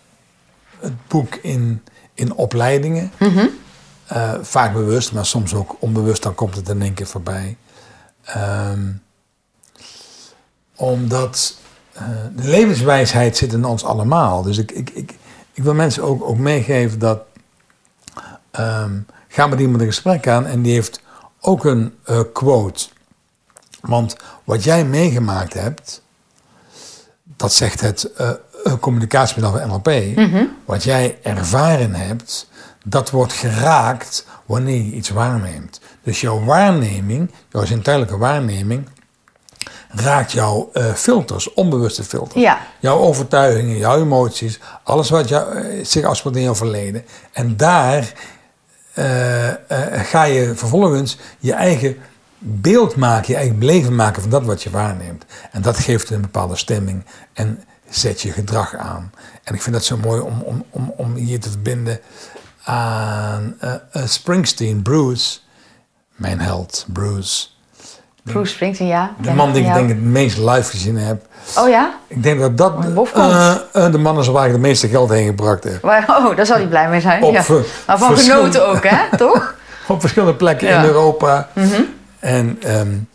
het 0.81 1.07
boek 1.07 1.35
in, 1.35 1.83
in 2.15 2.35
opleidingen. 2.35 3.13
Mhm. 3.19 3.47
Eh, 4.07 4.33
vaak 4.43 4.73
bewust, 4.73 5.13
maar 5.13 5.27
soms 5.27 5.55
ook 5.55 5.77
onbewust. 5.79 6.23
Dan 6.23 6.35
komt 6.35 6.55
het 6.55 6.69
in 6.69 6.83
één 6.83 6.95
keer 6.95 7.07
voorbij. 7.07 7.57
Ehm, 8.25 8.81
omdat 10.77 11.57
eh, 11.93 12.05
de 12.37 12.49
levenswijsheid 12.49 13.37
zit 13.37 13.53
in 13.53 13.65
ons 13.65 13.85
allemaal. 13.85 14.43
Dus 14.43 14.59
ik, 14.59 14.71
ik, 14.71 14.91
ik, 14.91 15.15
ik 15.59 15.65
wil 15.65 15.75
mensen 15.75 16.03
ook, 16.03 16.25
ook 16.25 16.39
meegeven 16.39 16.99
dat... 16.99 17.21
ehm, 18.51 19.01
ga 19.29 19.47
met 19.47 19.61
iemand 19.61 19.81
een 19.81 19.87
gesprek 19.87 20.29
aan 20.29 20.47
en 20.47 20.63
die 20.63 20.73
heeft 20.73 21.01
ook 21.41 21.65
een 21.65 21.95
eh, 22.05 22.21
quote. 22.33 22.89
Want 23.81 24.17
wat 24.45 24.65
jij 24.65 24.85
meegemaakt 24.85 25.55
hebt, 25.55 26.03
dat 27.23 27.53
zegt 27.53 27.81
het 27.81 28.11
communicatiemiddel 28.81 29.61
van 29.61 29.69
NLP. 29.69 30.17
Wat 30.65 30.85
jij 30.85 31.19
ervaren 31.23 31.95
hebt, 31.95 32.49
dat 32.85 33.11
wordt 33.11 33.33
geraakt 33.33 34.27
wanneer 34.47 34.83
je 34.83 34.93
iets 34.93 35.09
waarneemt. 35.09 35.81
Dus 36.03 36.21
jouw 36.21 36.45
waarneming, 36.45 37.31
jouw 37.49 37.65
zintuigelijke 37.65 38.19
waarneming, 38.19 38.89
raakt 39.89 40.33
jouw 40.33 40.71
eh, 40.73 40.93
filters, 40.93 41.55
onbewuste 41.55 42.05
filters. 42.05 42.43
Ja. 42.43 42.61
Jouw 42.81 42.99
overtuigingen, 42.99 43.77
jouw 43.77 44.01
emoties, 44.01 44.59
alles 44.83 45.11
wat 45.11 45.29
jou, 45.29 45.57
eh, 45.57 45.85
zich 45.85 46.05
afspeelt 46.05 46.37
in 46.37 46.43
jouw 46.43 46.55
verleden. 46.55 47.05
En 47.33 47.57
daar 47.57 48.13
eh, 48.93 49.53
ga 49.93 50.23
je 50.23 50.55
vervolgens 50.55 51.19
je 51.39 51.53
eigen 51.53 51.97
beeld 52.39 52.97
maken, 52.97 53.33
je 53.33 53.37
eigen 53.37 53.59
beleving 53.59 53.97
maken 53.97 54.23
van 54.23 54.31
dat 54.31 54.45
wat 54.45 54.63
je 54.63 54.71
waarneemt. 54.71 55.25
En 55.53 55.63
dat 55.63 55.79
geeft 55.79 56.11
een 56.11 56.21
bepaalde 56.21 56.57
stemming. 56.57 57.05
En 57.33 57.65
zet 57.91 58.21
je 58.21 58.33
gedrag 58.33 58.75
aan. 58.77 59.13
En 59.45 59.55
ik 59.55 59.63
vind 59.63 59.75
dat 59.75 59.85
zo 59.85 59.97
mooi 59.97 60.21
om, 60.21 60.41
om, 60.43 60.65
om, 60.71 60.93
om 60.97 61.15
hier 61.15 61.41
te 61.41 61.51
verbinden 61.51 62.01
aan 62.65 63.59
Springsteen, 63.93 64.83
Bruce, 64.83 65.39
mijn 66.17 66.41
held, 66.41 66.87
Bruce. 66.93 67.47
Bruce 68.33 68.53
Springsteen, 68.53 68.89
ja. 68.89 69.15
De 69.21 69.33
man 69.33 69.53
die 69.53 69.65
ik 69.65 69.75
denk 69.75 69.89
het 69.89 70.03
meest 70.03 70.39
live 70.39 70.71
gezien 70.71 70.97
heb. 70.97 71.23
Oh 71.59 71.69
ja? 71.69 71.95
Ik 72.07 72.23
denk 72.23 72.41
dat 72.41 72.59
dat 72.59 72.75
uh, 73.17 73.55
de 73.73 73.99
man 73.99 74.19
is 74.19 74.27
waar 74.27 74.47
ik 74.47 74.53
het 74.53 74.61
meeste 74.61 74.89
geld 74.89 75.11
heen 75.11 75.27
gebracht 75.27 75.65
heb. 75.65 75.85
Oh, 75.85 76.37
daar 76.37 76.47
zal 76.47 76.57
hij 76.57 76.67
blij 76.67 76.89
mee 76.89 77.01
zijn. 77.01 77.23
Op, 77.23 77.33
ja. 77.33 77.45
Maar 77.87 77.99
van 77.99 78.17
genoten 78.17 78.69
ook, 78.69 78.85
hè? 78.85 79.17
Toch? 79.17 79.55
Op 79.89 80.01
verschillende 80.01 80.35
plekken 80.35 80.69
in 80.69 80.83
Europa. 80.83 81.49
Mm 81.53 81.71
-hmm. 81.71 81.87
En 82.19 82.59
um, 82.77 83.09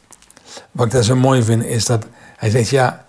wat 0.71 0.85
ik 0.85 0.91
daar 0.91 1.03
zo 1.03 1.15
mooi 1.15 1.43
vind 1.43 1.65
is 1.65 1.85
dat 1.85 2.05
hij 2.37 2.49
zegt: 2.49 2.69
Ja, 2.69 3.05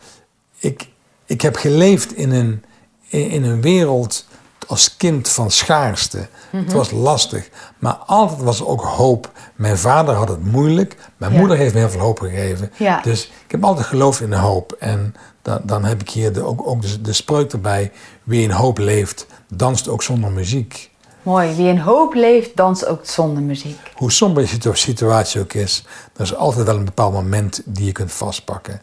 ik, 0.59 0.89
ik 1.27 1.41
heb 1.41 1.57
geleefd 1.57 2.13
in 2.13 2.31
een, 2.31 2.65
in 3.09 3.45
een 3.45 3.61
wereld 3.61 4.27
als 4.67 4.97
kind 4.97 5.29
van 5.29 5.51
schaarste. 5.51 6.19
Mm 6.19 6.27
-hmm. 6.51 6.65
Het 6.65 6.73
was 6.73 6.91
lastig. 6.91 7.49
Maar 7.79 7.95
altijd 7.95 8.43
was 8.43 8.61
er 8.61 8.67
ook 8.67 8.83
hoop. 8.83 9.31
Mijn 9.55 9.79
vader 9.79 10.15
had 10.15 10.29
het 10.29 10.45
moeilijk. 10.45 10.97
Mijn 11.17 11.33
ja. 11.33 11.39
moeder 11.39 11.57
heeft 11.57 11.75
me 11.75 11.81
heel 11.81 11.91
veel 11.91 12.01
hoop 12.01 12.19
gegeven. 12.19 12.73
Ja. 12.77 13.01
Dus 13.01 13.25
ik 13.25 13.51
heb 13.51 13.65
altijd 13.65 13.87
geloofd 13.87 14.21
in 14.21 14.31
de 14.31 14.37
hoop. 14.37 14.77
En 14.79 15.15
dan, 15.43 15.61
dan 15.63 15.85
heb 15.85 16.01
ik 16.01 16.11
hier 16.11 16.33
de, 16.33 16.43
ook, 16.43 16.67
ook 16.67 16.83
de, 16.83 17.01
de 17.01 17.13
spreuk 17.13 17.53
erbij. 17.53 17.93
Wie 18.23 18.43
in 18.43 18.51
hoop 18.51 18.79
leeft, 18.79 19.27
danst 19.49 19.89
ook 19.89 20.03
zonder 20.03 20.31
muziek. 20.31 20.91
Mooi. 21.23 21.55
Wie 21.55 21.69
in 21.69 21.79
hoop 21.79 22.15
leeft, 22.15 22.57
danst 22.57 22.87
ook 22.87 23.07
zonder 23.07 23.43
muziek. 23.43 23.79
Hoe 23.95 24.13
somber 24.13 24.43
je 24.43 24.75
situatie 24.75 25.41
ook 25.41 25.53
is, 25.53 25.85
er 26.17 26.23
is 26.23 26.35
altijd 26.35 26.67
wel 26.67 26.77
een 26.77 26.85
bepaald 26.85 27.13
moment 27.13 27.63
die 27.65 27.85
je 27.85 27.93
kunt 27.93 28.13
vastpakken. 28.13 28.83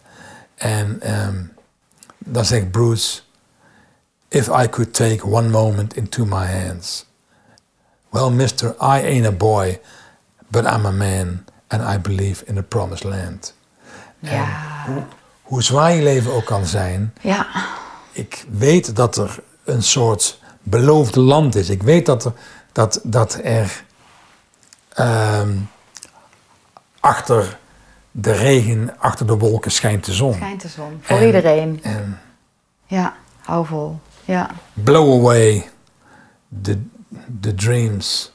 En 0.55 0.99
um, 1.27 1.51
dan 2.17 2.45
zegt 2.45 2.71
Bruce: 2.71 3.21
If 4.33 4.47
I 4.49 4.67
could 4.69 4.93
take 4.93 5.27
one 5.27 5.49
moment 5.49 5.93
into 5.93 6.25
my 6.25 6.45
hands. 6.45 7.05
Well, 8.09 8.31
mister, 8.31 8.75
I 8.79 9.01
ain't 9.01 9.25
a 9.25 9.31
boy, 9.31 9.79
but 10.47 10.65
I'm 10.65 10.85
a 10.85 10.91
man 10.91 11.45
and 11.67 11.81
I 11.95 11.97
believe 11.99 12.43
in 12.47 12.55
the 12.55 12.63
promised 12.63 13.03
land. 13.03 13.53
Ja. 14.19 14.45
Hoe, 14.85 15.03
hoe 15.41 15.63
zwaar 15.63 15.91
je 15.93 16.01
leven 16.01 16.33
ook 16.33 16.45
kan 16.45 16.65
zijn, 16.65 17.13
Ja. 17.21 17.47
ik 18.11 18.45
weet 18.49 18.95
dat 18.95 19.17
er 19.17 19.39
een 19.63 19.83
soort 19.83 20.39
beloofde 20.63 21.19
land 21.19 21.55
is. 21.55 21.69
Ik 21.69 21.83
weet 21.83 22.05
dat 22.05 22.25
er, 22.25 22.33
dat, 22.71 22.99
dat 23.03 23.39
er 23.43 23.83
ehm, 24.93 25.57
achter 26.99 27.57
de 28.11 28.31
regen, 28.31 28.99
achter 28.99 29.27
de 29.27 29.37
wolken 29.37 29.71
schijnt 29.71 30.05
de 30.05 30.13
zon. 30.13 30.33
Schijnt 30.33 30.61
de 30.61 30.67
zon. 30.67 30.99
Voor 31.01 31.17
En- 31.17 31.25
iedereen. 31.25 31.79
En 31.83 32.19
Ja. 32.85 33.15
Hou 33.41 33.65
vol. 33.65 33.99
Ja. 34.31 34.49
blow 34.73 35.19
away 35.19 35.69
the, 36.61 36.79
the 37.39 37.55
dreams 37.55 38.31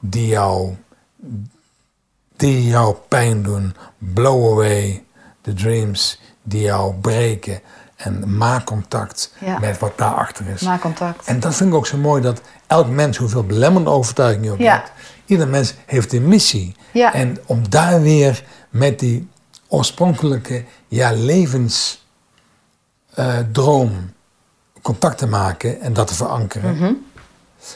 die 0.00 0.26
jou, 0.26 0.74
die 2.36 2.66
jou 2.68 2.96
pijn 3.08 3.42
doen. 3.42 3.74
Blow 3.98 4.52
away 4.52 5.04
the 5.40 5.54
dreams 5.54 6.20
die 6.42 6.60
jou 6.62 6.94
breken. 6.94 7.60
En 7.96 8.36
maak 8.36 8.64
contact 8.66 9.34
Ja. 9.40 9.58
met 9.58 9.78
wat 9.78 9.98
daarachter 9.98 10.46
is. 10.48 10.60
Maak 10.60 10.80
contact. 10.80 11.26
En 11.26 11.40
dat 11.40 11.54
vind 11.54 11.70
ik 11.70 11.76
ook 11.76 11.86
zo 11.86 11.96
mooi 11.96 12.22
dat 12.22 12.40
elk 12.66 12.88
mens, 12.88 13.16
hoeveel 13.16 13.44
belemmerende 13.44 13.90
overtuiging 13.90 14.44
je 14.44 14.50
ook 14.50 14.58
Ja. 14.58 14.72
hebt, 14.72 14.92
ieder 15.26 15.48
mens 15.48 15.74
heeft 15.86 16.12
een 16.12 16.28
missie. 16.28 16.76
Ja. 16.92 17.14
En 17.14 17.38
om 17.46 17.68
daar 17.70 18.02
weer 18.02 18.44
met 18.70 18.98
die 18.98 19.28
oorspronkelijke 19.68 20.64
ja, 20.88 21.12
levensdroom 21.12 22.00
contact 24.82 25.18
te 25.18 25.26
maken 25.26 25.80
en 25.80 25.92
dat 25.92 26.06
te 26.06 26.14
verankeren. 26.14 26.74
Mhm. 26.76 26.92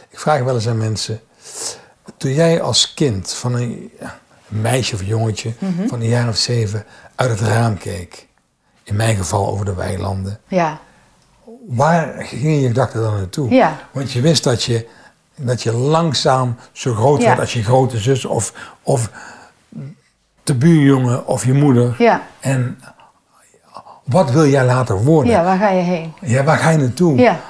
Ik 0.08 0.18
vraag 0.20 0.42
wel 0.42 0.54
eens 0.54 0.68
aan 0.68 0.78
mensen, 0.78 1.20
toen 2.16 2.32
jij 2.32 2.60
als 2.62 2.94
kind 2.94 3.32
van 3.32 3.54
een, 3.54 3.90
meisje 4.48 4.94
of 4.94 5.02
jongetje 5.04 5.52
Mhm. 5.58 5.86
van 5.88 6.00
een 6.00 6.08
jaar 6.08 6.28
of 6.28 6.36
zeven 6.36 6.84
uit 7.14 7.30
het 7.30 7.40
raam 7.40 7.78
keek, 7.78 8.26
in 8.82 8.96
mijn 8.96 9.16
geval 9.16 9.46
over 9.48 9.64
de 9.64 9.74
weilanden, 9.74 10.40
Ja. 10.48 10.80
waar 11.68 12.24
gingen 12.24 12.60
je 12.60 12.66
gedachten 12.66 13.00
dan 13.00 13.14
naartoe? 13.14 13.50
Ja. 13.54 13.78
Want 13.92 14.12
je 14.12 14.20
wist 14.20 14.44
dat 14.44 14.62
je, 14.62 14.88
dat 15.36 15.62
je 15.62 15.72
langzaam 15.72 16.56
zo 16.72 16.94
groot 16.94 17.20
Ja. 17.20 17.24
wordt 17.26 17.40
als 17.40 17.52
je 17.52 17.62
grote 17.64 17.98
zus 17.98 18.24
of, 18.24 18.52
of 18.82 19.10
de 20.42 20.54
buurjongen 20.54 21.26
of 21.26 21.44
je 21.44 21.52
moeder. 21.52 22.20
En 22.40 22.80
wat 24.06 24.30
wil 24.30 24.46
jij 24.46 24.64
later 24.64 25.04
worden? 25.04 25.32
Ja, 25.32 25.44
waar 25.44 25.58
ga 25.58 25.68
je 25.70 25.82
heen? 25.82 26.12
Ja, 26.20 26.44
waar 26.44 26.58
ga 26.58 26.70
je 26.70 26.78
naartoe? 26.78 27.18
Ja. 27.18 27.40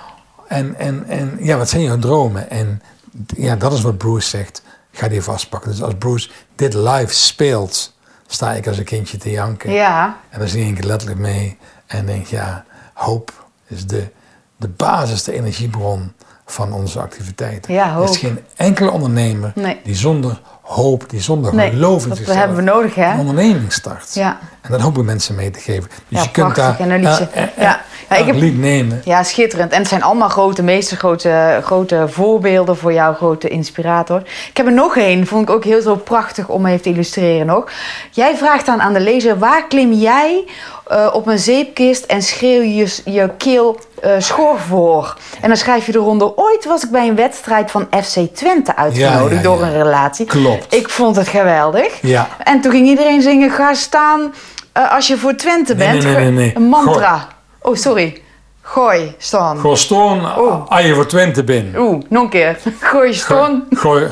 En, 0.49 0.75
en, 0.79 1.05
en 1.09 1.37
ja, 1.41 1.57
wat 1.57 1.69
zijn 1.69 1.83
jouw 1.83 1.99
dromen? 1.99 2.51
En 2.51 2.83
ja, 3.27 3.57
dat 3.57 3.73
is 3.73 3.81
wat 3.81 3.99
Bruce 3.99 4.29
zegt. 4.29 4.63
Ga 4.93 5.09
die 5.09 5.23
vastpakken. 5.23 5.71
Dus 5.71 5.83
als 5.83 5.95
Bruce 5.99 6.31
dit 6.55 6.75
live 6.75 7.15
speelt, 7.15 7.95
sta 8.27 8.53
ik 8.53 8.67
als 8.67 8.79
een 8.79 8.85
kindje 8.85 9.17
te 9.17 9.31
janken. 9.31 9.73
Ja. 9.73 10.17
En 10.31 10.39
dan 10.39 10.49
zie 10.49 10.67
ik 10.73 10.85
letterlijk 10.85 11.21
mee. 11.21 11.59
En 11.87 12.07
denk, 12.07 12.27
ja, 12.27 12.65
hoop 12.95 13.47
is 13.67 13.87
de, 13.87 14.09
de 14.57 14.69
basis, 14.69 15.23
de 15.25 15.33
energiebron 15.33 16.13
van 16.47 16.73
onze 16.73 17.01
activiteiten. 17.01 17.75
Ja, 17.75 17.87
Er 17.89 17.93
hoop. 17.95 18.09
is 18.09 18.17
geen 18.17 18.39
enkele 18.57 18.91
ondernemer 18.91 19.53
Nee. 19.55 19.81
die 19.85 19.95
zonder 19.95 20.41
hoop, 20.67 21.11
die 21.11 21.21
zonder 21.21 21.55
Nee, 21.55 21.71
geloof 21.71 22.03
in 22.03 22.09
dat 22.09 22.17
zichzelf 22.19 22.39
hebben 22.39 22.57
we 22.57 22.63
nodig, 22.63 22.95
hè? 22.95 23.13
een 23.13 23.19
onderneming 23.19 23.73
start. 23.73 24.15
Ja. 24.15 24.39
En 24.61 24.71
dat 24.73 24.81
hoop 24.81 24.99
ik 24.99 25.05
mensen 25.05 25.35
mee 25.35 25.51
te 25.51 25.61
geven. 25.61 25.89
Dus 25.89 25.99
Ja, 26.09 26.23
je 26.23 26.31
kunt 26.31 26.53
prachtig. 26.53 26.77
daar 26.79 26.89
En 26.89 26.95
een 26.95 27.09
liedje. 27.09 27.29
Ja. 27.35 27.81
Ja, 28.09 28.15
ik 28.15 28.17
elk 28.17 28.27
heb- 28.27 28.37
lied 28.37 28.59
nemen. 28.59 29.01
Ja, 29.05 29.23
schitterend. 29.23 29.73
En 29.73 29.79
het 29.79 29.89
zijn 29.89 30.03
allemaal 30.03 30.29
grote 30.29 30.63
meesters, 30.63 31.01
grote, 31.01 31.61
grote 31.65 32.05
voorbeelden 32.09 32.77
voor 32.77 32.93
jou, 32.93 33.15
grote 33.15 33.49
inspirator. 33.49 34.21
Ik 34.49 34.57
heb 34.57 34.67
er 34.67 34.73
nog 34.73 34.97
één, 34.97 35.27
vond 35.27 35.49
ik 35.49 35.55
ook 35.55 35.65
heel 35.65 35.83
zo 35.83 35.97
prachtig 35.97 36.49
om 36.49 36.67
even 36.67 36.83
te 36.83 36.89
illustreren 36.89 37.47
nog. 37.47 37.71
Jij 38.11 38.37
vraagt 38.37 38.67
dan 38.67 38.81
aan 38.81 38.93
de 38.93 39.01
lezer, 39.01 39.39
waar 39.39 39.67
klim 39.67 39.93
jij 39.93 40.45
eh, 40.87 41.07
op 41.13 41.27
een 41.27 41.39
zeepkist 41.39 42.05
en 42.05 42.23
schreeuw 42.23 42.63
je 42.63 42.95
je 43.05 43.31
keel 43.39 43.79
eh, 44.01 44.11
schor 44.19 44.59
voor? 44.59 45.17
En 45.41 45.49
dan 45.49 45.57
schrijf 45.57 45.87
je 45.87 45.95
eronder, 45.95 46.33
ooit 46.37 46.65
was 46.65 46.85
ik 46.85 46.91
bij 46.91 47.09
een 47.09 47.17
wedstrijd 47.17 47.71
van 47.71 47.89
FC 48.05 48.19
Twente 48.35 48.77
uitgenodigd 48.77 49.31
Ja, 49.31 49.37
ja, 49.37 49.43
door 49.43 49.59
ja. 49.61 49.67
een 49.67 49.73
relatie. 49.83 50.27
Klopt. 50.27 50.75
Ik 50.75 50.89
vond 50.89 51.17
het 51.17 51.29
geweldig. 51.29 51.99
Ja. 52.03 52.29
En 52.45 52.61
toen 52.61 52.71
ging 52.73 52.87
iedereen 52.89 53.23
zingen, 53.23 53.51
ga 53.51 53.75
staan 53.75 54.35
eh, 54.73 54.93
als 54.95 55.07
je 55.07 55.17
voor 55.19 55.35
Twente 55.35 55.75
Nee, 55.75 55.89
bent. 55.91 56.05
nee, 56.05 56.15
nee, 56.15 56.31
nee. 56.31 56.53
Een 56.57 56.69
mantra. 56.69 57.29
Oh, 57.63 57.75
sorry. 57.75 58.21
Gooi, 58.63 59.15
staan. 59.19 59.59
Gewoon 59.59 59.77
stoon 59.77 60.19
Oh. 60.39 60.71
als 60.71 60.85
je 60.85 60.95
voor 60.95 61.07
Twente 61.07 61.45
bent. 61.45 61.77
Oeh, 61.77 62.03
nog 62.09 62.23
een 62.23 62.29
keer. 62.29 62.59
Gooi 62.81 63.15
staan. 63.15 63.67
Gooi. 63.71 64.07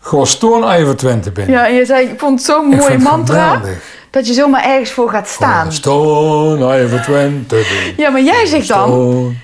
Gewoon 0.00 0.26
stoon 0.36 0.62
als 0.64 0.76
je 0.76 0.84
voor 0.84 0.94
Twente 0.94 1.30
bent. 1.32 1.48
Ja, 1.48 1.66
en 1.66 1.74
je 1.74 1.84
zei, 1.84 2.06
ik 2.08 2.18
vond 2.18 2.38
het 2.38 2.48
zo'n 2.48 2.66
mooi 2.66 2.98
mantra. 2.98 3.54
geweldig. 3.54 3.82
Dat 4.14 4.26
je 4.26 4.32
zomaar 4.32 4.64
ergens 4.64 4.90
voor 4.90 5.10
gaat 5.10 5.28
staan. 5.28 5.72
Stoon 5.72 6.62
als 6.62 6.76
je 6.76 6.88
voor 6.88 7.00
Twente. 7.00 7.92
Ja, 7.96 8.10
maar 8.10 8.22
jij 8.22 8.46
zegt 8.46 8.68
dan, 8.68 9.36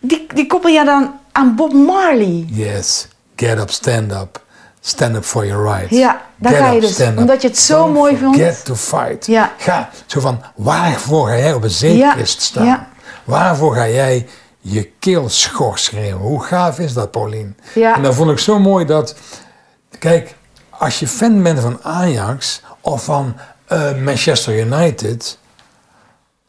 die, 0.00 0.26
die 0.34 0.46
koppel 0.46 0.70
je 0.70 0.84
dan 0.84 1.14
aan 1.32 1.54
Bob 1.56 1.72
Marley. 1.72 2.44
Yes. 2.50 3.08
Get 3.36 3.58
up, 3.58 3.70
stand 3.70 4.12
up. 4.12 4.42
Stand 4.80 5.16
up 5.16 5.24
for 5.24 5.46
your 5.46 5.74
rights. 5.74 5.96
Ja, 5.98 6.20
daar 6.36 6.52
Get 6.52 6.60
ga 6.62 6.70
je 6.70 6.80
dus. 6.80 7.00
Omdat 7.16 7.42
je 7.42 7.48
het 7.48 7.58
zo 7.58 7.78
Don't 7.78 7.94
mooi 7.94 8.16
vond. 8.16 8.36
Get 8.36 8.64
to 8.64 8.74
fight. 8.74 9.26
Ja. 9.26 9.52
Ga, 9.58 9.90
zo 10.06 10.20
van, 10.20 10.42
waarvoor 10.56 11.28
ga 11.28 11.36
jij 11.36 11.52
op 11.54 11.62
een 11.62 11.70
zeepkist 11.70 12.38
Ja, 12.38 12.44
staan? 12.44 12.66
ja. 12.66 12.88
Waarvoor 13.24 13.74
ga 13.74 13.88
jij 13.88 14.26
je 14.60 14.90
keel 14.98 15.28
schor 15.28 15.78
schreeuwen? 15.78 16.22
Hoe 16.22 16.42
gaaf 16.42 16.78
is 16.78 16.92
dat, 16.92 17.10
Paulien? 17.10 17.56
Ja. 17.74 17.96
En 17.96 18.02
dan 18.02 18.14
vond 18.14 18.30
ik 18.30 18.38
zo 18.38 18.58
mooi 18.58 18.84
dat, 18.84 19.14
kijk, 19.98 20.34
als 20.70 20.98
je 20.98 21.06
fan 21.08 21.42
bent 21.42 21.60
van 21.60 21.78
Ajax 21.82 22.62
of 22.80 23.04
van 23.04 23.34
eh, 23.68 23.96
Manchester 24.02 24.58
United, 24.58 25.38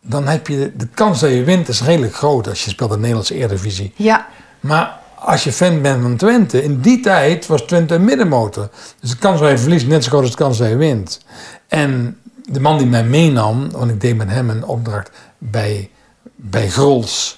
dan 0.02 0.28
heb 0.28 0.48
je 0.48 0.58
de, 0.58 0.76
de 0.76 0.88
kans 0.88 1.20
dat 1.20 1.30
je 1.30 1.44
wint 1.44 1.68
is 1.68 1.82
redelijk 1.82 2.16
groot 2.16 2.48
als 2.48 2.64
je 2.64 2.70
speelt 2.70 2.90
in 2.90 2.96
de 2.96 3.02
Nederlandse 3.02 3.36
Eredivisie. 3.36 3.94
Ja, 3.96 4.28
Maar 4.60 4.98
als 5.16 5.44
je 5.44 5.52
fan 5.52 5.82
bent 5.82 6.02
van 6.02 6.16
Twente, 6.16 6.64
in 6.64 6.80
die 6.82 7.00
tijd 7.00 7.48
was 7.48 7.62
Twente 7.62 7.96
een 7.96 8.04
middenmotor. 8.04 8.70
Dus 9.00 9.10
de 9.10 9.18
kans 9.18 9.40
dat 9.40 9.50
je 9.50 9.58
verliest 9.58 9.88
net 9.88 10.04
zo 10.04 10.10
groot 10.10 10.22
als 10.22 10.32
de 10.32 10.38
kans 10.38 10.58
dat 10.58 10.70
je 10.70 10.76
wint. 10.76 11.20
En 11.68 12.18
de 12.46 12.60
man 12.60 12.78
die 12.78 12.88
mij 12.88 13.04
meenam, 13.04 13.72
want 13.72 13.92
ik 13.92 14.02
deed 14.02 14.18
met 14.18 14.30
hem 14.30 14.50
een 14.50 14.64
opdracht 14.64 15.12
bij, 15.38 15.90
bij 16.36 16.70
Grols. 16.70 17.38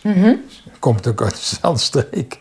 Komt 0.79 1.07
ook 1.07 1.21
uit 1.21 1.35
dezelfde 1.35 1.83
streek. 1.83 2.39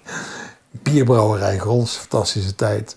Bierbrouwerij 0.70 1.58
Grols, 1.58 1.96
fantastische 1.96 2.54
tijd. 2.54 2.96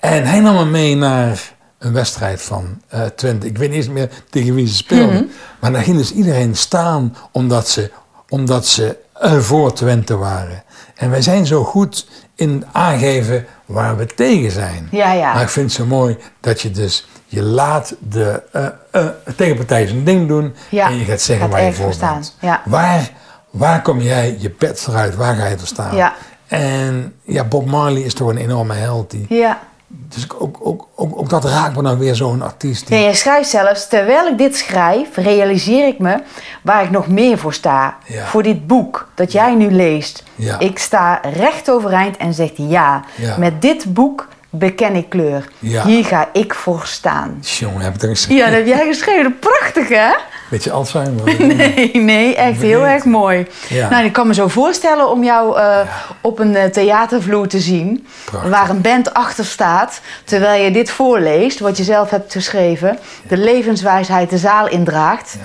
En 0.00 0.24
hij 0.24 0.40
nam 0.40 0.54
me 0.54 0.64
mee 0.64 0.96
naar 0.96 1.56
een 1.78 1.92
wedstrijd 1.92 2.42
van 2.42 2.82
eh, 2.88 3.02
Twente. 3.02 3.46
Ik 3.46 3.58
weet 3.58 3.68
niet 3.68 3.78
eens 3.78 3.88
meer 3.88 4.10
tegen 4.30 4.54
wie 4.54 4.66
ze 4.66 4.74
speelden. 4.74 5.30
Maar 5.60 5.72
daar 5.72 5.82
ging 5.82 5.96
dus 5.96 6.12
iedereen 6.12 6.56
staan 6.56 7.16
omdat 7.32 7.68
ze, 7.68 7.90
omdat 8.28 8.66
ze 8.66 8.96
voor 9.38 9.72
Twente 9.72 10.16
waren. 10.16 10.62
En 10.94 11.10
wij 11.10 11.22
zijn 11.22 11.46
zo 11.46 11.64
goed 11.64 12.06
in 12.34 12.64
aangeven 12.72 13.46
waar 13.64 13.96
we 13.96 14.06
tegen 14.06 14.50
zijn. 14.50 14.88
Ja, 14.90 15.12
ja. 15.12 15.32
Maar 15.32 15.42
ik 15.42 15.48
vind 15.48 15.66
het 15.66 15.74
zo 15.74 15.86
mooi 15.86 16.16
dat 16.40 16.60
je 16.60 16.70
dus 16.70 17.06
je 17.26 17.42
laat 17.42 17.94
de 18.08 18.42
eh, 18.52 18.66
eh, 18.90 19.06
tegenpartij 19.36 19.86
zijn 19.86 20.04
ding 20.04 20.28
doen 20.28 20.54
Ja, 20.68 20.88
en 20.88 20.96
je 20.96 21.04
gaat 21.04 21.20
zeggen 21.20 21.44
gaat 21.46 21.54
waar 21.54 21.64
je 21.64 21.72
voor 21.72 21.94
bent. 22.00 22.36
Ja. 22.40 22.62
Waar, 22.64 23.10
waar 23.50 23.82
kom 23.82 24.00
jij 24.00 24.36
je 24.38 24.50
pet 24.50 24.80
vooruit? 24.80 25.16
Waar 25.16 25.36
ga 25.36 25.46
je 25.46 25.58
voor 25.58 25.66
staan? 25.66 25.96
Ja. 25.96 26.14
En 26.46 27.14
ja, 27.22 27.44
Bob 27.44 27.66
Marley 27.66 28.02
is 28.02 28.14
toch 28.14 28.28
een 28.28 28.36
enorme 28.36 28.74
held. 28.74 29.10
Die, 29.10 29.26
Ja. 29.28 29.58
Dus 29.90 30.30
ook, 30.38 30.56
ook, 30.60 30.88
ook, 30.94 31.18
ook 31.18 31.28
dat 31.28 31.44
raakt 31.44 31.76
me 31.76 31.82
dan 31.82 31.98
weer 31.98 32.14
zo'n 32.14 32.42
artiest. 32.42 32.86
Die, 32.86 32.96
Nee, 32.96 33.04
jij 33.04 33.14
schrijft 33.14 33.48
zelfs, 33.48 33.88
terwijl 33.88 34.26
ik 34.26 34.38
dit 34.38 34.56
schrijf, 34.56 35.08
realiseer 35.16 35.86
ik 35.86 35.98
me 35.98 36.18
waar 36.62 36.82
ik 36.84 36.90
nog 36.90 37.08
meer 37.08 37.38
voor 37.38 37.54
sta. 37.54 37.96
Ja. 38.06 38.26
Voor 38.26 38.42
dit 38.42 38.66
boek 38.66 39.08
dat 39.14 39.32
jij 39.32 39.54
nu 39.54 39.70
leest. 39.70 40.22
Ja. 40.34 40.58
Ik 40.58 40.78
sta 40.78 41.20
recht 41.32 41.70
overeind 41.70 42.16
en 42.16 42.34
zeg 42.34 42.50
ja, 42.54 43.04
Ja. 43.16 43.36
met 43.38 43.62
dit 43.62 43.94
boek 43.94 44.28
beken 44.50 44.94
ik 44.94 45.08
kleur. 45.08 45.48
Hier 45.58 46.04
ga 46.04 46.28
ik 46.32 46.54
voor 46.54 46.82
staan. 46.84 47.38
Jongen, 47.40 47.80
heb 47.80 47.94
ik 47.94 48.02
eens 48.02 48.26
Ja, 48.28 48.44
dat 48.44 48.54
heb 48.54 48.66
jij 48.66 48.86
geschreven. 48.86 49.38
Prachtig, 49.38 49.88
hè? 49.88 50.10
Beetje 50.48 50.70
Alzheimer. 50.70 51.36
Nee, 51.56 51.90
nee, 51.94 52.34
echt 52.34 52.60
heel 52.60 52.86
erg 52.86 53.04
mooi. 53.04 53.46
Ja. 53.68 53.88
Nou, 53.88 54.04
ik 54.04 54.12
kan 54.12 54.26
me 54.26 54.34
zo 54.34 54.48
voorstellen 54.48 55.10
om 55.10 55.24
jou 55.24 55.58
eh, 55.58 55.78
op 56.20 56.38
een 56.38 56.56
eh, 56.56 56.70
theatervloer 56.70 57.48
te 57.48 57.58
zien. 57.60 58.06
Prachtig. 58.24 58.50
Waar 58.50 58.70
een 58.70 58.80
band 58.80 59.14
achter 59.14 59.44
staat. 59.44 60.00
Terwijl 60.24 60.64
je 60.64 60.70
dit 60.70 60.90
voorleest, 60.90 61.58
wat 61.58 61.76
je 61.76 61.84
zelf 61.84 62.10
hebt 62.10 62.32
geschreven. 62.32 62.98
De 63.28 63.36
levenswijsheid 63.36 64.30
de 64.30 64.38
zaal 64.38 64.68
indraagt. 64.68 65.36
Ja. 65.38 65.44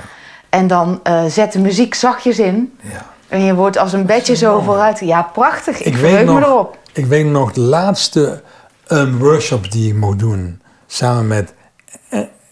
En 0.50 0.68
dan 0.68 1.00
eh, 1.04 1.24
zet 1.28 1.52
de 1.54 1.60
muziek 1.60 1.94
zachtjes 1.94 2.40
in. 2.40 2.78
Ja. 2.82 3.06
En 3.28 3.42
je 3.44 3.54
wordt 3.56 3.78
als 3.78 3.94
een 3.94 4.06
bedje 4.06 4.36
zo 4.36 4.52
mooi. 4.54 4.66
vooruit. 4.66 5.00
Ja, 5.00 5.22
prachtig. 5.22 5.80
Ik, 5.80 5.96
Ik 5.96 6.02
me 6.02 6.42
erop. 6.42 6.78
ik 6.94 7.06
weet 7.06 7.26
nog 7.26 7.52
de 7.52 7.62
laatste 7.62 8.42
um, 8.88 9.18
workshop 9.18 9.72
die 9.72 9.90
ik 9.90 9.96
mocht 9.96 10.20
doen. 10.20 10.62
Samen 10.88 11.28
met 11.28 11.54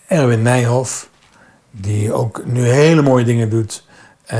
Erwin 0.07 0.41
Nijhoff. 0.41 1.09
Die 1.71 2.13
ook 2.13 2.45
nu 2.45 2.67
hele 2.67 3.01
mooie 3.01 3.25
dingen 3.25 3.49
doet. 3.49 3.84
eh, 4.25 4.39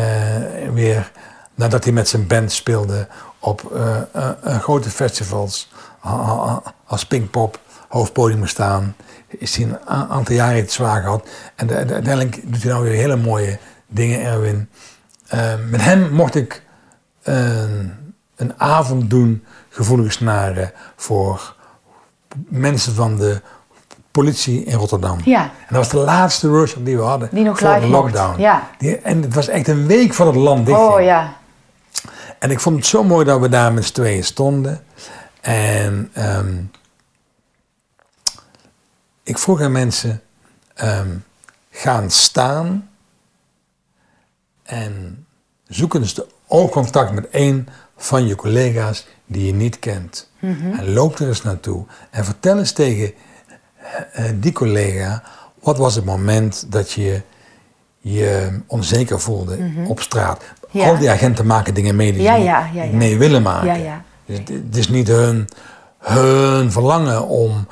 weer 0.74 1.12
nadat 1.56 1.84
hij 1.84 1.94
met 1.94 2.08
zijn 2.10 2.28
band 2.28 2.52
speelde 2.52 3.08
op 3.40 3.72
eh, 3.76 4.02
eh, 4.14 4.60
grote 4.60 4.90
festivals. 4.90 5.72
Als 6.86 7.06
Pinkpop 7.06 7.60
hoofdpodium 7.88 8.48
staan. 8.48 8.96
Is 9.28 9.56
hij 9.56 9.66
een 9.66 9.80
aantal 9.88 10.36
jaren 10.36 10.56
het 10.62 10.72
zwaar 10.72 11.02
gehad. 11.02 11.28
En 11.56 11.68
de- 11.68 11.86
de- 11.86 11.94
uiteindelijk 11.94 12.52
doet 12.52 12.64
hij 12.64 12.72
nou 12.72 12.84
weer 12.84 12.94
hele 12.94 13.16
mooie 13.16 13.60
dingen, 13.88 14.22
Erwin. 14.22 14.70
Met 15.70 15.82
hem 15.82 16.12
mocht 16.14 16.36
ik 16.36 16.64
een 18.36 18.54
avond 18.58 19.10
doen, 19.10 19.44
gevoelige 19.70 20.12
snaren, 20.12 20.72
voor 20.96 21.56
mensen 22.50 22.94
van 22.96 23.18
de 23.18 23.42
politie 24.12 24.64
in 24.64 24.78
Rotterdam. 24.78 25.20
Ja. 25.26 25.42
En 25.44 25.50
dat 25.70 25.78
was 25.78 25.90
de 25.90 25.98
laatste 25.98 26.50
workshop 26.50 26.86
die 26.86 26.98
we 26.98 27.04
hadden 27.04 27.30
Die 27.32 27.44
nog 27.44 27.60
voor 27.60 27.80
de 27.80 27.88
lockdown. 27.88 28.42
ja. 28.42 28.70
Die, 28.78 28.98
en 28.98 29.22
het 29.22 29.34
was 29.34 29.48
echt 29.48 29.68
een 29.68 29.88
week 29.88 30.14
voor 30.14 30.26
het 30.26 30.36
land 30.36 30.66
dicht 30.66 30.80
Oh 30.80 31.02
ja. 31.02 31.40
En 32.40 32.52
ik 32.52 32.60
vond 32.60 32.76
het 32.76 32.86
zo 32.86 33.04
mooi 33.04 33.26
dat 33.26 33.40
we 33.40 33.50
daar 33.50 33.74
met 33.74 33.86
z'n 33.86 33.94
tweeën 33.94 34.24
stonden. 34.24 34.84
En 35.42 36.10
ehm, 36.14 36.54
ik 39.24 39.38
vroeg 39.38 39.62
aan 39.62 39.72
mensen, 39.72 40.22
ehm, 40.74 41.10
gaan 41.70 42.10
staan 42.12 42.90
en 44.64 45.26
zoek 45.68 45.94
eens 45.94 46.14
de 46.14 46.28
oogcontact 46.48 47.12
met 47.12 47.28
een 47.32 47.68
van 47.98 48.28
je 48.28 48.36
collega's 48.36 49.08
die 49.26 49.46
je 49.46 49.54
niet 49.54 49.80
kent. 49.80 50.30
En 50.40 50.94
loop 50.94 51.20
er 51.20 51.28
eens 51.28 51.44
naartoe 51.44 51.86
en 52.10 52.26
vertel 52.26 52.58
eens 52.58 52.72
tegen 52.72 53.14
die 54.36 54.52
collega, 54.52 55.24
wat 55.60 55.78
was 55.78 55.96
het 55.96 56.06
moment 56.06 56.66
dat 56.72 56.92
je 56.92 57.22
je 57.98 58.60
onzeker 58.68 59.20
voelde 59.20 59.58
op 59.88 60.00
straat. 60.02 60.44
Ja. 60.70 60.88
Al 60.88 60.98
die 60.98 61.10
agenten 61.10 61.46
maken 61.46 61.74
dingen 61.74 61.96
mee 61.96 62.14
die 62.14 62.22
Ja, 62.22 62.68
ze 62.74 62.90
mee 62.96 63.18
willen 63.18 63.42
maken. 63.42 64.04
Dus 64.26 64.38
het, 64.38 64.76
is 64.78 64.90
niet 64.90 65.08
hun, 65.08 65.48
hun 65.98 66.72
verlangen 66.72 67.28
om 67.28 67.68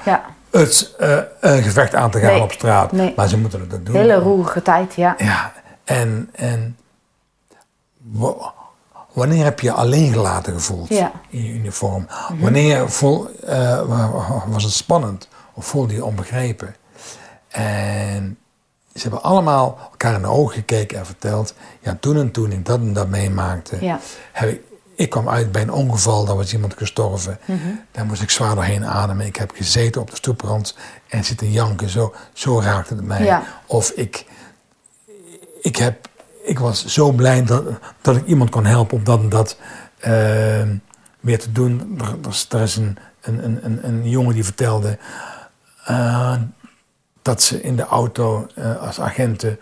het 0.51 0.95
eh, 0.99 1.17
een 1.39 1.63
gevecht 1.63 1.95
aan 1.95 2.11
te 2.11 2.19
gaan 2.19 2.33
Nee, 2.33 2.41
op 2.41 2.51
straat. 2.51 2.91
nee. 2.91 3.13
Maar 3.15 3.27
ze 3.27 3.37
moeten 3.37 3.59
het 3.59 3.73
ook 3.73 3.85
doen. 3.85 3.95
Hele 3.95 4.15
roerige 4.15 4.61
tijd, 4.61 4.93
ja. 4.95 5.15
Ja, 5.17 5.53
en, 5.83 6.29
en 6.31 6.77
wa- 7.97 8.53
wanneer 9.13 9.43
heb 9.43 9.59
je 9.59 9.71
alleen 9.71 10.11
gelaten 10.13 10.53
gevoeld 10.53 10.87
Ja. 10.89 11.11
in 11.29 11.43
je 11.43 11.53
uniform? 11.53 12.07
Wanneer 12.39 12.89
voel, 12.89 13.27
eh, 13.45 13.57
wa- 13.87 14.09
wa- 14.11 14.43
was 14.47 14.63
het 14.63 14.73
spannend 14.73 15.27
of 15.59 15.65
voelde 15.65 15.93
je 15.93 16.05
onbegrepen? 16.05 16.75
En 17.47 18.37
ze 18.93 19.01
hebben 19.01 19.23
allemaal 19.23 19.77
elkaar 19.91 20.13
in 20.15 20.21
de 20.21 20.27
ogen 20.27 20.53
gekeken 20.55 20.97
en 20.97 21.05
verteld... 21.05 21.53
ja, 21.79 21.97
toen 21.99 22.17
en 22.17 22.31
toen 22.31 22.51
ik 22.51 22.65
dat 22.65 22.79
en 22.79 22.93
dat 22.93 23.07
meemaakte... 23.07 23.77
Ja. 23.85 23.99
Heb 24.31 24.49
ik, 24.49 24.61
ik 24.95 25.09
kwam 25.09 25.29
uit 25.29 25.51
bij 25.51 25.61
een 25.61 25.71
ongeval, 25.71 26.25
daar 26.25 26.35
was 26.35 26.53
iemand 26.53 26.73
gestorven. 26.77 27.39
Mhm. 27.45 27.57
Daar 27.91 28.05
moest 28.05 28.21
ik 28.21 28.29
zwaar 28.29 28.55
doorheen 28.55 28.85
ademen. 28.85 29.25
Ik 29.25 29.35
heb 29.35 29.51
gezeten 29.55 30.01
op 30.01 30.09
de 30.09 30.15
stoeprand 30.15 30.75
en 31.07 31.23
zitten 31.25 31.51
janken. 31.51 31.89
Zo, 31.89 32.13
zo 32.33 32.61
raakte 32.61 32.95
het 32.95 33.03
mij. 33.05 33.23
Ja. 33.23 33.43
Of 33.65 33.89
ik, 33.89 34.25
ik, 35.61 35.75
heb, 35.75 36.07
ik 36.43 36.59
was 36.59 36.85
zo 36.85 37.11
blij 37.11 37.43
dat, 37.43 37.63
dat 38.01 38.15
ik 38.15 38.25
iemand 38.25 38.49
kon 38.49 38.65
helpen 38.65 38.97
om 38.97 39.03
dat 39.03 39.19
en 39.19 39.29
dat 39.29 39.57
eh, 39.99 40.11
weer 41.19 41.39
te 41.39 41.51
doen. 41.51 41.99
Er, 42.01 42.15
er 42.21 42.29
is- 42.29 42.47
er 42.49 42.77
een, 42.77 42.97
een, 43.45 43.65
een, 43.65 43.87
een 43.87 44.09
jongen 44.09 44.33
die 44.33 44.43
vertelde 44.43 44.97
eh, 45.89 46.33
dat 47.21 47.41
ze 47.41 47.61
in 47.61 47.75
de 47.75 47.85
auto 47.85 48.47
eh, 48.55 48.77
als 48.81 48.99
agenten 49.01 49.59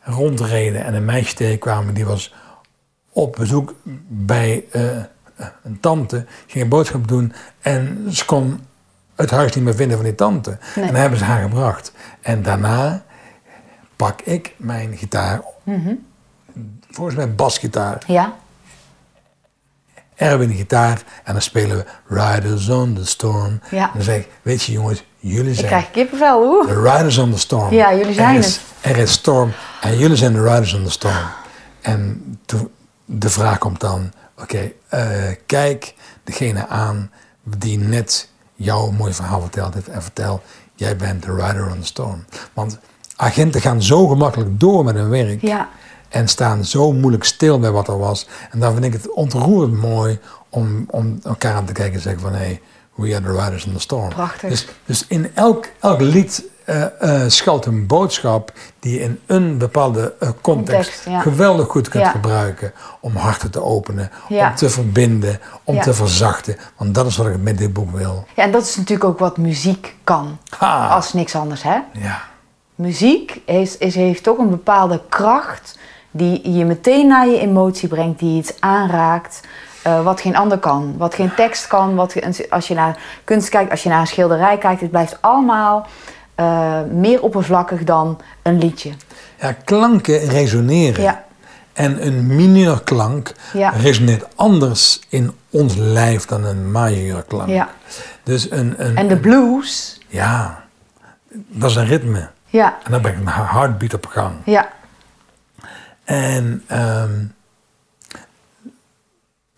rondreden 0.00 0.84
en 0.84 0.94
een 0.94 1.04
meisje 1.04 1.34
tegenkwamen 1.34 1.94
die 1.94 2.04
was 2.06 2.34
op 3.12 3.34
bezoek 3.38 3.74
bij 4.08 4.64
eh, 4.70 4.82
een 5.62 5.80
tante, 5.80 6.26
ging 6.46 6.64
een 6.64 6.70
boodschap 6.70 7.08
doen 7.08 7.32
en 7.60 8.06
ze 8.10 8.24
kon 8.24 8.60
het 9.14 9.30
huis 9.30 9.54
niet 9.54 9.64
meer 9.64 9.74
vinden 9.74 9.96
van 9.96 10.06
die 10.06 10.14
tante. 10.14 10.50
Nee. 10.50 10.84
En 10.84 10.92
dan 10.92 11.00
hebben 11.00 11.18
ze 11.18 11.24
haar 11.24 11.42
gebracht. 11.42 11.92
En 12.20 12.42
daarna 12.42 13.02
pak 13.96 14.20
ik 14.20 14.54
mijn 14.56 14.96
gitaar, 14.96 15.40
Mhm. 15.62 15.94
volgens 16.90 17.16
mij 17.16 17.34
basgitaar, 17.34 18.02
Ja. 18.06 18.34
Erwin 20.20 20.54
gitaar 20.54 21.02
en 21.24 21.32
dan 21.32 21.42
spelen 21.42 21.76
we 21.76 21.84
Riders 22.14 22.68
on 22.68 22.94
the 22.94 23.06
Storm. 23.06 23.60
Ja. 23.70 23.84
En 23.84 23.90
dan 23.94 24.02
zeg 24.02 24.16
ik, 24.16 24.28
weet 24.42 24.62
je 24.62 24.72
jongens, 24.72 25.04
jullie 25.18 25.50
Ik 25.50 25.54
zijn 25.56 25.66
krijg 25.66 25.90
kippenvel, 25.90 26.42
oeh. 26.42 26.66
de 26.68 26.80
Riders 26.82 27.18
on 27.18 27.30
the 27.32 27.38
Storm. 27.38 27.74
Ja, 27.74 27.94
jullie 27.94 28.14
zijn 28.14 28.28
er 28.34 28.38
is, 28.38 28.46
het. 28.80 28.92
Er 28.92 28.96
is 28.98 29.12
storm 29.12 29.52
en 29.80 29.98
jullie 29.98 30.16
zijn 30.16 30.32
de 30.32 30.42
Riders 30.42 30.74
on 30.74 30.84
the 30.84 30.90
Storm. 30.90 31.16
En 31.80 32.22
toen- 32.46 32.70
de 33.04 33.30
vraag 33.30 33.58
komt 33.58 33.80
dan, 33.80 34.12
oké, 34.38 34.72
eh, 34.88 35.02
kijk 35.46 35.94
degene 36.24 36.66
aan 36.68 37.10
die 37.42 37.78
net 37.78 38.28
jouw 38.54 38.90
mooi 38.90 39.12
verhaal 39.12 39.40
verteld 39.40 39.74
heeft 39.74 39.88
en 39.88 40.02
vertel, 40.02 40.42
jij 40.74 40.96
bent 40.96 41.22
de 41.22 41.34
Rider 41.34 41.66
on 41.70 41.78
the 41.80 41.86
Storm. 41.86 42.24
Want 42.52 42.78
agenten 43.16 43.60
gaan 43.60 43.82
zo 43.82 44.06
gemakkelijk 44.06 44.60
door 44.60 44.84
met 44.84 44.94
hun 44.94 45.08
werk 45.08 45.40
Ja. 45.42 45.68
En 46.10 46.28
staan 46.28 46.64
zo 46.64 46.92
moeilijk 46.92 47.24
stil 47.24 47.58
bij 47.58 47.70
wat 47.70 47.88
er 47.88 47.98
was. 47.98 48.28
En 48.50 48.58
dan 48.58 48.72
vind 48.72 48.84
ik 48.84 48.92
het 48.92 49.10
ontroerend 49.10 49.80
mooi 49.80 50.18
om, 50.48 50.84
om 50.90 51.18
elkaar 51.24 51.54
aan 51.54 51.64
te 51.64 51.72
kijken 51.72 51.94
en 51.94 52.00
zeggen 52.00 52.20
van, 52.20 52.32
hé, 52.32 52.38
hey, 52.38 52.60
we 52.94 53.14
are 53.14 53.24
the 53.24 53.32
Riders 53.44 53.66
on 53.66 53.72
the 53.72 53.80
Storm. 53.80 54.08
Prachtig. 54.08 54.50
Dus, 54.50 54.66
dus 54.84 55.06
in 55.06 55.30
elk, 55.34 55.66
elk 55.80 56.00
lied 56.00 56.44
eh, 56.64 57.22
eh, 57.22 57.30
schuilt 57.30 57.66
een 57.66 57.86
boodschap 57.86 58.52
die 58.78 58.94
je 58.94 59.00
in 59.00 59.20
een 59.26 59.58
bepaalde 59.58 60.00
eh, 60.00 60.28
context, 60.40 60.40
Context, 60.42 61.04
ja. 61.04 61.20
geweldig 61.20 61.68
goed 61.68 61.88
kunt 61.88 62.04
Ja. 62.04 62.10
gebruiken 62.10 62.72
om 63.00 63.16
harten 63.16 63.50
te 63.50 63.62
openen, 63.62 64.10
Ja. 64.28 64.48
om 64.48 64.54
te 64.54 64.70
verbinden, 64.70 65.40
om 65.64 65.80
te 65.80 65.94
verzachten. 65.94 66.56
Want 66.76 66.94
dat 66.94 67.06
is 67.06 67.16
wat 67.16 67.26
ik 67.26 67.40
met 67.40 67.58
dit 67.58 67.72
boek 67.72 67.90
wil. 67.96 68.26
Ja, 68.36 68.42
en 68.42 68.50
dat 68.52 68.62
is 68.62 68.76
natuurlijk 68.76 69.08
ook 69.08 69.18
wat 69.18 69.36
muziek 69.36 69.94
kan. 70.04 70.38
Ha. 70.58 70.88
Als 70.88 71.12
niks 71.12 71.34
anders, 71.34 71.62
hè? 71.62 71.78
Ja, 71.92 72.28
Muziek 72.80 73.40
is, 73.44 73.76
is, 73.78 73.94
heeft 73.94 74.22
toch 74.22 74.38
een 74.38 74.50
bepaalde 74.50 75.00
kracht 75.08 75.78
die 76.10 76.52
je 76.52 76.64
meteen 76.64 77.06
naar 77.06 77.26
je 77.28 77.38
emotie 77.40 77.88
brengt, 77.88 78.18
die 78.18 78.38
iets 78.38 78.52
aanraakt, 78.60 79.40
eh, 79.82 80.02
wat 80.04 80.20
geen 80.20 80.36
ander 80.36 80.58
kan. 80.58 80.94
Wat 80.96 81.14
geen 81.14 81.34
tekst 81.34 81.66
kan, 81.66 81.94
wat, 81.94 82.14
als 82.50 82.68
je 82.68 82.74
naar 82.74 82.98
kunst 83.24 83.48
kijkt, 83.48 83.70
als 83.70 83.82
je 83.82 83.88
naar 83.88 84.00
een 84.00 84.06
schilderij 84.06 84.58
kijkt, 84.58 84.80
het 84.80 84.90
blijft 84.90 85.16
allemaal 85.20 85.86
eh, 86.34 86.80
meer 86.92 87.22
oppervlakkig 87.22 87.84
dan 87.84 88.18
een 88.42 88.58
liedje. 88.58 88.92
ja 89.40 89.52
klanken 89.64 90.18
resoneren. 90.18 91.02
Ja. 91.02 91.24
En 91.72 92.06
een 92.06 92.26
mineurklank 92.36 93.32
Ja. 93.52 93.68
resoneert 93.70 94.26
anders 94.36 95.00
in 95.08 95.32
ons 95.50 95.74
lijf 95.76 96.24
dan 96.26 96.44
een 96.44 96.70
majeurklank. 96.70 97.48
Ja. 97.48 97.68
Dus 98.22 98.50
een, 98.50 98.74
een, 98.76 98.96
En 98.96 99.08
de 99.08 99.16
blues, 99.16 100.00
ja, 100.08 100.64
dat 101.48 101.70
is 101.70 101.76
een 101.76 101.86
ritme. 101.86 102.28
ja, 102.46 102.76
En 102.84 102.90
dan 102.92 103.00
brengt 103.00 103.20
een 103.20 103.28
heartbeat 103.28 103.94
op 103.94 104.06
gang. 104.06 104.32
ja, 104.44 104.68
En 106.10 106.62
ehm, 106.66 107.10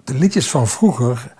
de 0.05 0.15
liedjes 0.15 0.51
van 0.51 0.69
vroeger, 0.69 1.33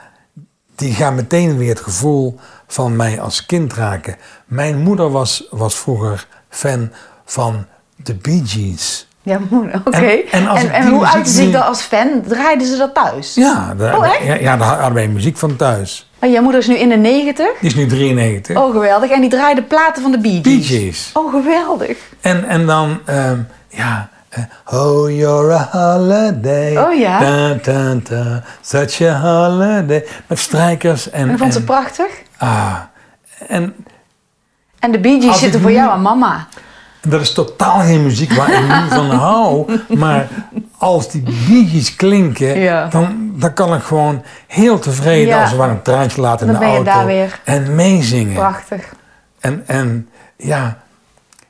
die 0.75 0.95
gaan 0.95 1.15
meteen 1.15 1.57
weer 1.59 1.69
het 1.69 1.81
gevoel 1.81 2.39
van 2.67 2.97
mij 2.97 3.21
als 3.21 3.47
kind 3.47 3.73
raken. 3.73 4.17
Mijn 4.47 4.79
moeder 4.79 5.11
was, 5.11 5.47
was 5.51 5.75
vroeger 5.75 6.27
fan 6.49 6.91
van 7.25 7.67
de 7.97 8.15
Bee 8.15 8.43
Gees. 8.45 9.07
Ja, 9.23 9.41
moeder, 9.51 9.81
oké. 9.85 9.97
En- 9.99 10.27
en 10.31 10.49
En, 10.57 10.71
en, 10.73 10.89
hoe 10.89 11.07
uitte 11.07 11.31
zich 11.31 11.51
dat 11.53 11.63
als 11.65 11.81
fan? 11.83 12.23
Draaiden 12.29 12.67
ze 12.67 12.77
dat 12.77 12.95
thuis? 12.95 13.35
Ja, 13.35 13.75
daar, 13.75 13.99
Oh, 13.99 14.07
echt? 14.07 14.25
ja, 14.25 14.35
ja, 14.35 14.57
daar 14.57 14.69
hadden 14.69 14.95
wij 14.95 15.09
muziek 15.09 15.37
van 15.37 15.57
thuis. 15.57 16.11
Oh, 16.21 16.31
jouw 16.31 16.43
moeder 16.43 16.61
is 16.61 16.67
nu 16.67 16.75
in 16.77 16.89
de 16.89 16.97
negentig? 16.97 17.59
Die 17.61 17.69
is 17.69 17.75
nu 17.75 17.87
93. 17.87 18.57
Oh, 18.57 18.73
geweldig. 18.73 19.11
En 19.11 19.21
die 19.21 19.31
draaide 19.31 19.63
platen 19.63 20.03
van 20.03 20.11
de 20.13 20.19
Bee 20.19 20.33
Gees? 20.33 20.43
Bee 20.43 20.63
Gees. 20.63 21.11
Oh, 21.13 21.31
geweldig. 21.33 21.99
En, 22.21 22.45
en 22.45 22.67
dan, 22.67 22.99
ehm, 23.05 23.39
ja. 23.69 24.11
Oh, 24.73 25.11
you're 25.11 25.53
a 25.55 25.69
holiday. 25.73 26.77
Oh, 26.79 26.99
ja. 26.99 27.19
Da, 27.21 27.55
da, 27.63 27.95
da, 28.09 28.43
such 28.61 29.01
a 29.01 29.21
holiday. 29.21 30.05
Met 30.27 30.39
strijkers 30.39 31.11
en. 31.11 31.29
En 31.31 31.39
vond 31.39 31.53
ze 31.53 31.59
en- 31.59 31.65
prachtig? 31.65 32.07
Ah. 32.39 32.75
En 33.49 33.75
En 34.79 34.93
de 34.93 35.01
Bee 35.01 35.21
Gees 35.21 35.39
zitten 35.39 35.61
voor 35.61 35.71
nu- 35.71 35.77
jou 35.77 35.93
en 35.93 36.03
mama. 36.03 36.47
dat 37.09 37.21
is 37.21 37.33
totaal 37.33 37.81
geen 37.81 38.03
muziek 38.03 38.33
waar 38.33 38.53
ik 38.53 38.61
nu 38.61 38.89
van 38.97 39.11
hou. 39.11 39.79
Maar 39.89 40.29
als 40.79 41.11
die 41.11 41.23
biertjes 41.49 41.97
klinken, 41.97 42.59
Ja. 42.59 42.87
dan, 42.87 43.33
dan 43.37 43.53
kan 43.53 43.75
ik 43.75 43.83
gewoon 43.83 44.23
heel 44.47 44.79
tevreden 44.79 45.27
Ja. 45.27 45.41
als 45.41 45.51
het 45.51 45.59
ware 45.59 45.71
een 45.71 45.83
traantje 45.83 46.21
laten 46.21 46.47
in 46.47 46.53
de 46.53 46.59
ben 46.59 46.69
je 46.69 46.75
auto. 46.75 46.91
daar 46.93 47.07
weer. 47.07 47.41
En 47.45 47.75
meezingen. 47.75 48.35
Prachtig. 48.35 48.93
En, 49.41 49.63
en 49.67 50.09
ja, 50.37 50.79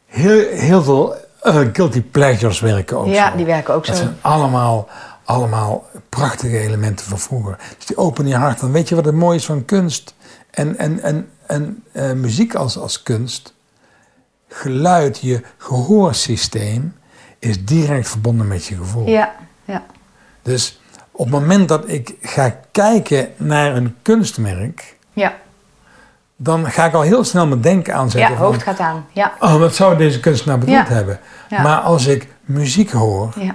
heel, 0.07 0.47
heel 0.51 0.83
veel 0.83 1.15
eh, 1.43 1.61
guilty 1.73 2.03
pleasures 2.03 2.61
werken 2.61 2.99
ook 2.99 3.07
Ja, 3.07 3.31
zo. 3.31 3.37
die 3.37 3.47
werken 3.47 3.75
ook 3.75 3.87
Dat 3.87 3.97
zo. 3.97 4.03
zijn 4.03 4.17
allemaal, 4.21 4.89
allemaal 5.25 5.87
prachtige 6.09 6.59
elementen 6.59 7.07
van 7.07 7.19
vroeger. 7.19 7.59
Dus 7.77 7.87
die 7.87 7.97
open 7.97 8.27
je 8.27 8.37
hart. 8.37 8.61
Dan 8.61 8.73
weet 8.73 8.89
je 8.89 8.95
wat 8.95 9.05
het 9.05 9.15
mooie 9.15 9.37
is 9.37 9.45
van 9.45 9.65
kunst. 9.65 10.15
En, 10.51 10.79
en, 10.79 11.01
en, 11.03 11.29
en 11.47 11.83
eh, 11.93 12.13
muziek 12.13 12.55
als, 12.55 12.79
als 12.79 13.03
kunst. 13.03 13.55
Geluid, 14.49 15.19
je 15.21 15.43
gehoorsysteem 15.59 16.95
is 17.39 17.65
direct 17.65 18.09
verbonden 18.09 18.49
met 18.49 18.65
je 18.67 18.77
gevoel. 18.77 19.09
Ja, 19.09 19.35
ja. 19.65 19.85
Dus 20.43 20.81
op 21.11 21.25
het 21.31 21.41
moment 21.41 21.69
dat 21.69 21.89
ik 21.89 22.15
ga 22.21 22.57
kijken 22.73 23.29
naar 23.37 23.77
een 23.77 23.97
kunstmerk, 24.03 24.97
Ja, 25.13 25.35
dan 26.43 26.71
ga 26.71 26.85
ik 26.85 26.95
al 26.95 27.01
heel 27.03 27.25
snel 27.25 27.47
mijn 27.47 27.61
denken 27.61 27.95
aanzetten. 27.95 28.31
ja 28.31 28.37
van, 28.37 28.47
hoofd 28.47 28.63
gaat 28.63 28.79
aan. 28.81 29.05
Ja, 29.13 29.33
Oh, 29.41 29.57
wat 29.57 29.75
zou 29.75 29.97
deze 29.97 30.21
kunstenaar 30.21 30.59
bedoeld 30.59 30.89
Ja. 30.89 30.95
hebben? 30.95 31.19
Ja. 31.49 31.63
Maar 31.63 31.79
als 31.79 32.07
ik 32.07 32.29
muziek 32.45 32.91
hoor 32.91 33.33
ja, 33.41 33.55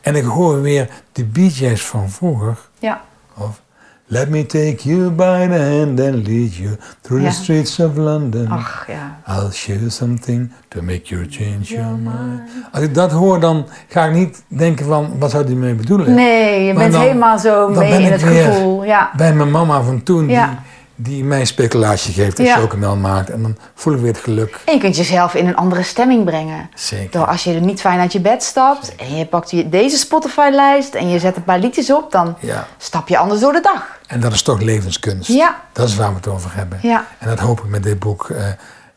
en 0.00 0.14
ik 0.14 0.24
hoor 0.24 0.60
weer 0.62 0.88
de 1.12 1.26
Gees 1.34 1.84
van 1.86 2.10
vroeger, 2.10 2.58
ja. 2.78 3.00
of 3.38 3.60
Let 4.08 4.28
me 4.28 4.46
take 4.46 4.76
you 4.88 5.10
by 5.10 5.46
the 5.48 5.58
hand 5.78 6.00
and 6.00 6.26
lead 6.26 6.54
you 6.54 6.76
through 7.00 7.24
the 7.26 7.30
streets 7.32 7.80
of 7.80 7.96
London. 7.96 8.48
Ach, 8.50 8.86
ja. 8.86 9.34
I'll 9.34 9.50
show 9.52 9.76
you 9.76 9.90
something 9.90 10.52
to 10.68 10.82
make 10.82 11.02
you 11.04 11.26
change 11.30 11.62
your 11.62 11.96
mind. 11.96 12.40
Als 12.72 12.82
ik 12.82 12.94
dat 12.94 13.12
hoor, 13.12 13.40
dan 13.40 13.66
ga 13.88 14.04
ik 14.04 14.12
niet 14.12 14.42
denken 14.48 14.86
van, 14.86 15.18
wat 15.18 15.30
zou 15.30 15.44
die 15.46 15.56
mee 15.56 15.74
bedoelen? 15.74 16.14
Nee, 16.14 16.64
je 16.64 16.72
Maar 16.72 16.82
bent 16.82 16.92
dan- 16.92 17.02
helemaal 17.02 17.38
zo 17.38 17.68
mee 17.68 18.02
in 18.02 18.12
het 18.12 18.22
weer 18.22 18.44
gevoel. 18.44 18.84
Ja, 18.84 19.10
Bij 19.16 19.34
mijn 19.34 19.50
mama 19.50 19.80
van 19.82 20.02
toen, 20.02 20.28
Ja. 20.28 20.48
die, 20.48 20.56
die 20.96 21.24
mij 21.24 21.44
speculatie 21.44 22.12
geeft 22.14 22.38
en 22.38 22.44
Ja. 22.44 22.56
chocomel 22.56 22.96
maakt. 22.96 23.30
En 23.30 23.42
dan 23.42 23.56
voel 23.74 23.94
ik 23.94 24.00
weer 24.00 24.12
het 24.12 24.22
geluk. 24.22 24.58
en 24.64 24.74
je 24.74 24.80
kunt 24.80 24.96
jezelf 24.96 25.34
in 25.34 25.46
een 25.46 25.56
andere 25.56 25.82
stemming 25.82 26.24
brengen. 26.24 26.70
Zeker. 26.74 27.10
Door 27.10 27.26
als 27.26 27.44
je 27.44 27.54
er 27.54 27.60
niet 27.60 27.80
fijn 27.80 27.98
uit 28.00 28.12
je 28.12 28.20
bed 28.20 28.42
stapt 28.42 28.94
en 28.96 29.16
je 29.16 29.26
pakt 29.26 29.70
deze 29.70 29.96
Spotify-lijst 29.96 30.94
en 30.94 31.08
je 31.08 31.18
zet 31.18 31.36
een 31.36 31.44
paar 31.44 31.58
liedjes 31.58 31.92
op, 31.92 32.12
dan 32.12 32.36
Ja. 32.40 32.66
stap 32.78 33.08
je 33.08 33.16
anders 33.18 33.40
door 33.40 33.52
de 33.52 33.60
dag. 33.60 33.98
En 34.06 34.20
dat 34.20 34.32
is 34.32 34.42
toch 34.42 34.60
levenskunst. 34.60 35.28
Ja. 35.28 35.60
Dat 35.72 35.88
is 35.88 35.96
waar 35.96 36.08
we 36.10 36.16
het 36.16 36.28
over 36.28 36.50
hebben. 36.54 36.78
Ja. 36.82 37.06
En 37.18 37.28
dat 37.28 37.38
hoop 37.38 37.58
ik 37.60 37.66
met 37.68 37.82
dit 37.82 37.98
boek 37.98 38.30
eh, 38.30 38.46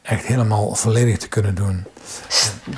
echt 0.01 0.25
helemaal 0.25 0.75
volledig 0.75 1.17
te 1.17 1.27
kunnen 1.27 1.55
doen. 1.55 1.85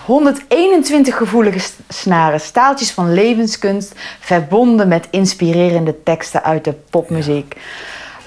121 0.05 1.17
gevoelige 1.17 1.69
snaren, 1.89 2.39
staaltjes 2.39 2.91
van 2.91 3.13
levenskunst, 3.13 3.91
verbonden 4.19 4.88
met 4.88 5.07
inspirerende 5.12 6.03
teksten 6.03 6.43
uit 6.43 6.63
de 6.63 6.73
popmuziek. 6.89 7.55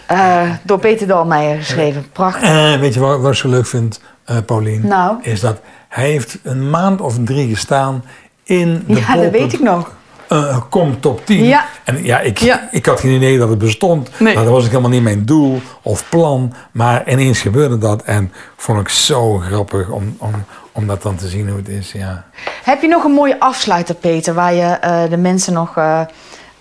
Eh, 0.06 0.50
door 0.62 0.78
Peter 0.78 1.06
Dalmeijer 1.06 1.56
geschreven. 1.56 2.06
Prachtig. 2.12 2.48
En 2.48 2.80
weet 2.80 2.94
je 2.94 3.00
wat, 3.00 3.20
wat 3.20 3.30
ik 3.32 3.36
zo 3.38 3.48
leuk 3.48 3.66
vind, 3.66 4.00
eh 4.24 4.36
Paulien? 4.46 4.86
Nou? 4.86 5.16
Is 5.22 5.40
dat 5.40 5.60
hij 5.88 6.10
heeft 6.10 6.38
een 6.42 6.70
maand 6.70 7.00
of 7.00 7.16
drie 7.24 7.54
gestaan 7.54 8.04
in 8.44 8.84
de 8.86 8.94
Ja, 8.94 9.16
dat 9.16 9.30
weet 9.30 9.52
ik 9.52 9.60
nog. 9.60 9.90
eh 10.28 10.60
kom 10.70 11.00
top 11.00 11.26
10. 11.26 11.44
Ja. 11.44 11.64
En 11.84 12.04
ja 12.04 12.20
ik, 12.20 12.38
Ja. 12.38 12.68
ik 12.70 12.86
had 12.86 13.00
geen 13.00 13.10
idee 13.10 13.38
dat 13.38 13.48
het 13.48 13.58
bestond. 13.58 14.10
Nee. 14.18 14.32
Nou, 14.34 14.44
dat 14.46 14.54
was 14.54 14.62
ook 14.64 14.68
helemaal 14.70 14.90
niet 14.90 15.02
mijn 15.02 15.24
doel 15.24 15.60
of 15.82 16.08
plan. 16.08 16.52
Maar 16.72 17.10
ineens 17.10 17.40
gebeurde 17.40 17.78
dat. 17.78 18.02
En 18.02 18.32
vond 18.56 18.80
ik 18.80 18.88
zo 18.88 19.38
grappig 19.38 19.88
om, 19.88 20.16
om, 20.18 20.30
om 20.72 20.86
dat 20.86 21.02
dan 21.02 21.16
te 21.16 21.28
zien 21.28 21.48
hoe 21.48 21.58
het 21.58 21.68
is. 21.68 21.92
Ja. 21.92 22.24
Heb 22.64 22.82
je 22.82 22.88
nog 22.88 23.04
een 23.04 23.12
mooie 23.12 23.40
afsluiter, 23.40 23.94
Peter, 23.94 24.34
waar 24.34 24.54
je 24.54 24.62
eh, 24.64 25.02
de 25.10 25.16
mensen 25.16 25.52
nog 25.52 25.76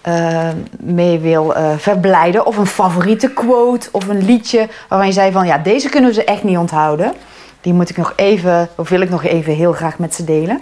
eh, 0.04 0.50
mee 0.80 1.20
wil 1.20 1.56
eh, 1.56 1.78
verblijden? 1.78 2.46
Of 2.46 2.58
een 2.58 2.66
favoriete 2.66 3.30
quote 3.34 3.90
of 3.92 4.08
een 4.08 4.26
liedje 4.26 4.70
waarvan 4.90 5.08
je 5.08 5.14
zei 5.14 5.32
van 5.32 5.46
ja, 5.46 5.58
deze 5.58 5.90
kunnen 5.90 6.14
ze 6.14 6.24
echt 6.24 6.44
niet 6.44 6.58
onthouden. 6.58 7.14
Die 7.62 7.74
moet 7.74 7.90
ik 7.90 7.98
nog 7.98 8.14
even, 8.16 8.70
of 8.76 8.90
wil 8.90 9.02
ik 9.02 9.10
nog 9.10 9.24
even 9.24 9.54
heel 9.54 9.74
graag 9.74 9.98
met 9.98 10.16
ze 10.16 10.24
delen. 10.24 10.62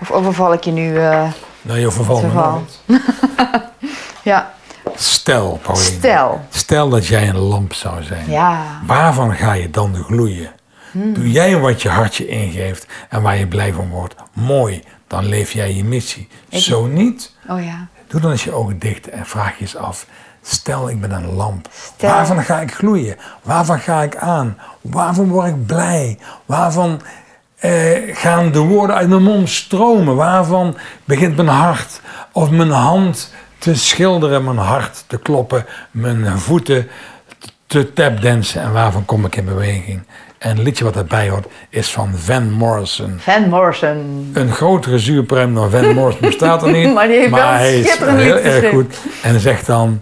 Of 0.00 0.10
overval 0.10 0.52
ik 0.52 0.64
je 0.64 0.70
nu? 0.70 0.96
eh, 0.98 1.28
Nou, 1.62 1.78
je 1.78 1.90
vervalt 1.90 2.22
me 2.22 2.98
ja, 4.22 4.52
Stel, 4.94 5.58
Paulien. 5.62 5.84
Stel. 5.84 6.40
Stel 6.50 6.88
dat 6.88 7.06
jij 7.06 7.28
een 7.28 7.38
lamp 7.38 7.72
zou 7.72 8.02
zijn. 8.02 8.30
ja, 8.30 8.62
Waarvan 8.86 9.34
ga 9.34 9.52
je 9.52 9.70
dan 9.70 9.94
gloeien? 9.94 10.50
Doe 10.92 11.30
jij 11.30 11.58
wat 11.58 11.82
je 11.82 11.88
hartje 11.88 12.26
ingeeft 12.26 12.86
en 13.08 13.22
waar 13.22 13.36
je 13.36 13.46
blij 13.46 13.72
van 13.72 13.88
wordt? 13.90 14.14
Mooi, 14.32 14.82
dan 15.06 15.24
leef 15.26 15.52
jij 15.52 15.74
je 15.74 15.84
missie. 15.84 16.28
Zo 16.50 16.86
niet, 16.86 17.32
oh 17.48 17.64
ja. 17.64 17.86
Doe 18.14 18.22
dan 18.22 18.32
eens 18.32 18.44
je 18.44 18.52
ogen 18.52 18.78
dicht 18.78 19.08
en 19.08 19.26
vraag 19.26 19.54
je 19.54 19.60
eens 19.60 19.76
af. 19.76 20.06
Stel, 20.42 20.88
ik 20.88 21.00
ben 21.00 21.10
een 21.10 21.32
lamp. 21.32 21.68
Stel. 21.72 22.10
Waarvan 22.10 22.42
ga 22.42 22.60
ik 22.60 22.74
gloeien? 22.74 23.16
Waarvan 23.42 23.78
ga 23.78 24.02
ik 24.02 24.16
aan? 24.16 24.58
Waarvan 24.80 25.28
word 25.28 25.46
ik 25.46 25.66
blij? 25.66 26.18
Waarvan 26.46 27.00
eh, 27.56 28.16
gaan 28.16 28.52
de 28.52 28.58
woorden 28.58 28.96
uit 28.96 29.08
mijn 29.08 29.22
mond 29.22 29.48
stromen? 29.48 30.16
Waarvan 30.16 30.76
begint 31.04 31.36
mijn 31.36 31.48
hart 31.48 32.00
of 32.32 32.50
mijn 32.50 32.70
hand 32.70 33.32
te 33.58 33.74
schilderen, 33.74 34.44
mijn 34.44 34.56
hart 34.56 35.04
te 35.06 35.18
kloppen, 35.18 35.66
mijn 35.90 36.38
voeten 36.38 36.88
te 37.66 37.92
tapdansen 37.92 38.62
en 38.62 38.72
waarvan 38.72 39.04
kom 39.04 39.24
ik 39.24 39.36
in 39.36 39.44
beweging? 39.44 40.02
En 40.44 40.50
het 40.50 40.58
liedje 40.58 40.84
wat 40.84 40.96
erbij 40.96 41.28
hoort 41.28 41.46
is 41.68 41.92
van 41.92 42.12
Van 42.14 42.50
Morrison. 42.50 43.16
Van 43.18 43.48
Morrison. 43.48 44.30
Een 44.32 44.52
grotere 44.52 44.98
zuurprem 44.98 45.54
dan 45.54 45.70
Van 45.70 45.94
Morrison 45.94 46.20
bestaat 46.20 46.62
er 46.62 46.72
niet. 46.72 46.92
Maar 46.94 47.08
heeft 47.08 47.32
een 47.32 47.38
hij 47.38 47.78
is 47.78 47.98
heel 47.98 48.38
erg 48.38 48.68
goed. 48.70 48.96
En 49.22 49.40
zegt 49.40 49.66
dan, 49.66 50.00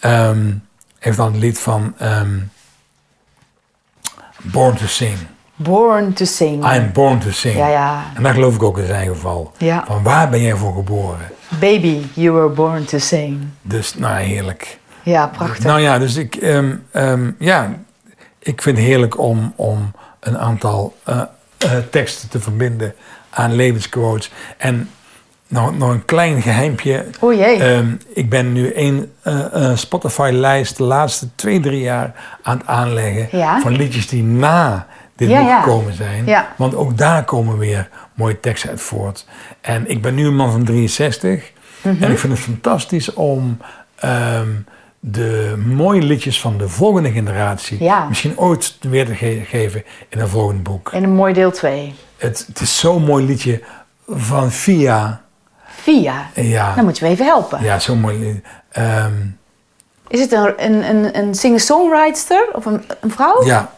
ehm, 0.00 0.52
heeft 0.98 1.16
dan 1.16 1.32
het 1.32 1.40
lied 1.40 1.58
van 1.58 1.94
ehm, 1.98 2.38
Born 4.42 4.76
to 4.76 4.86
Sing. 4.86 5.16
Born 5.56 6.12
to 6.12 6.24
Sing. 6.24 6.74
I'm 6.74 6.90
born 6.92 7.18
to 7.18 7.30
sing. 7.30 7.56
Ja, 7.56 7.68
ja. 7.68 8.02
En 8.14 8.22
dat 8.22 8.32
geloof 8.32 8.54
ik 8.54 8.62
ook 8.62 8.78
in 8.78 8.86
zijn 8.86 9.08
geval. 9.08 9.52
Ja. 9.56 9.84
Van 9.86 10.02
waar 10.02 10.28
ben 10.28 10.40
jij 10.40 10.56
voor 10.56 10.74
geboren? 10.74 11.28
Baby, 11.48 12.00
you 12.12 12.32
were 12.32 12.48
born 12.48 12.84
to 12.84 12.98
sing. 12.98 13.38
Dus, 13.62 13.94
nou 13.94 14.16
heerlijk. 14.16 14.78
Ja, 15.02 15.26
prachtig. 15.26 15.64
Nou 15.64 15.80
ja, 15.80 15.98
dus 15.98 16.16
ik, 16.16 16.34
ehm, 16.34 17.30
ja, 17.38 17.78
ik 18.42 18.62
vind 18.62 18.76
het 18.76 18.86
heerlijk 18.86 19.18
om, 19.18 19.52
om 19.56 19.92
een 20.20 20.38
aantal 20.38 20.96
eh, 21.04 21.22
eh, 21.58 21.70
teksten 21.90 22.28
te 22.28 22.40
verbinden 22.40 22.94
aan 23.30 23.54
levensquotes. 23.54 24.32
En 24.58 24.90
nog, 25.50 25.78
nog 25.78 25.90
een 25.90 26.04
klein 26.04 26.42
geheimpje. 26.42 27.04
O 27.20 27.32
jee. 27.32 27.62
Ehm, 27.62 27.94
ik 28.14 28.30
ben 28.30 28.52
nu 28.52 28.72
een 28.74 29.12
eh, 29.22 29.70
eh, 29.70 29.76
Spotify-lijst 29.76 30.76
de 30.76 30.82
laatste 30.82 31.28
twee, 31.34 31.60
drie 31.60 31.80
jaar 31.80 32.14
aan 32.42 32.58
het 32.58 32.66
aanleggen. 32.66 33.38
Ja. 33.38 33.60
Van 33.60 33.72
liedjes 33.72 34.08
die 34.08 34.22
na 34.22 34.86
dit 35.16 35.28
Ja, 35.28 35.38
boek 35.38 35.48
ja. 35.48 35.62
gekomen 35.62 35.94
zijn. 35.94 36.26
Ja. 36.26 36.52
Want 36.56 36.74
ook 36.74 36.98
daar 36.98 37.24
komen 37.24 37.58
weer 37.58 37.88
mooie 38.14 38.40
teksten 38.40 38.70
uit 38.70 38.80
voort. 38.80 39.26
En 39.60 39.90
ik 39.90 40.02
ben 40.02 40.14
nu 40.14 40.26
een 40.26 40.36
man 40.36 40.52
van 40.52 40.64
63. 40.64 41.52
Mhm. 41.82 42.02
En 42.02 42.10
ik 42.10 42.18
vind 42.18 42.32
het 42.32 42.42
fantastisch 42.42 43.14
om 43.14 43.58
ehm, 43.96 44.48
de 45.00 45.62
mooie 45.66 46.02
liedjes 46.02 46.40
van 46.40 46.58
de 46.58 46.68
volgende 46.68 47.10
generatie... 47.12 47.82
Ja. 47.84 48.04
misschien 48.08 48.38
ooit 48.38 48.76
weer 48.80 49.06
te 49.06 49.14
ge- 49.14 49.42
geven 49.46 49.84
in 50.08 50.20
een 50.20 50.28
volgend 50.28 50.62
boek. 50.62 50.92
En 50.92 51.02
een 51.02 51.14
mooi 51.14 51.32
deel 51.32 51.50
2. 51.50 51.94
Het, 52.16 52.44
het 52.46 52.60
is 52.60 52.78
zo'n 52.78 53.04
mooi 53.04 53.24
liedje 53.24 53.62
van 54.08 54.50
Via. 54.50 55.20
Via. 55.66 56.30
Ja, 56.34 56.74
Dan 56.74 56.84
moet 56.84 56.98
je 56.98 57.04
me 57.04 57.10
even 57.10 57.24
helpen. 57.24 57.62
ja 57.62 57.78
zo'n 57.78 58.00
mooi. 58.00 58.42
Ehm, 58.70 59.12
Is 60.08 60.20
het 60.20 60.32
een, 60.32 60.54
een, 60.64 60.88
een, 60.88 61.18
een 61.18 61.34
singer-songwriter 61.34 62.48
of 62.52 62.64
een, 62.64 62.84
een 63.00 63.10
vrouw? 63.10 63.44
Ja. 63.44 63.72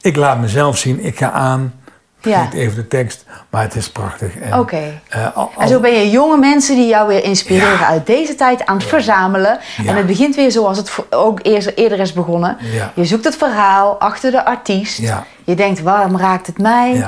Ik 0.00 0.16
laat 0.16 0.40
mezelf 0.40 0.78
zien, 0.78 1.00
ik 1.04 1.18
ga 1.18 1.30
aan 1.30 1.74
Ik 2.22 2.28
Ja. 2.30 2.38
vergeet 2.42 2.60
even 2.60 2.74
de 2.76 2.88
tekst, 2.88 3.24
maar 3.50 3.62
het 3.62 3.74
is 3.74 3.90
prachtig. 3.90 4.38
En, 4.38 4.58
Oké. 4.58 5.00
eh, 5.08 5.26
al- 5.36 5.50
En 5.58 5.68
zo 5.68 5.80
ben 5.80 5.90
je 5.92 6.10
jonge 6.10 6.36
mensen 6.36 6.74
die 6.76 6.86
jou 6.86 7.08
weer 7.08 7.24
inspireren 7.24 7.78
Ja. 7.78 7.86
uit 7.86 8.06
deze 8.06 8.34
tijd 8.34 8.66
aan 8.66 8.76
het 8.76 8.86
verzamelen. 8.86 9.58
En 9.86 9.96
het 9.96 10.06
begint 10.06 10.34
weer 10.34 10.50
zoals 10.50 10.76
het 10.78 10.92
ook 11.10 11.40
eerder, 11.42 12.00
is 12.00 12.12
begonnen. 12.12 12.56
Je 12.94 13.04
zoekt 13.04 13.24
het 13.24 13.36
verhaal 13.36 14.00
achter 14.00 14.30
de 14.30 14.44
artiest. 14.44 15.00
Je 15.44 15.54
denkt, 15.54 15.80
waarom 15.82 16.16
raakt 16.18 16.46
het 16.46 16.58
mij? 16.58 17.06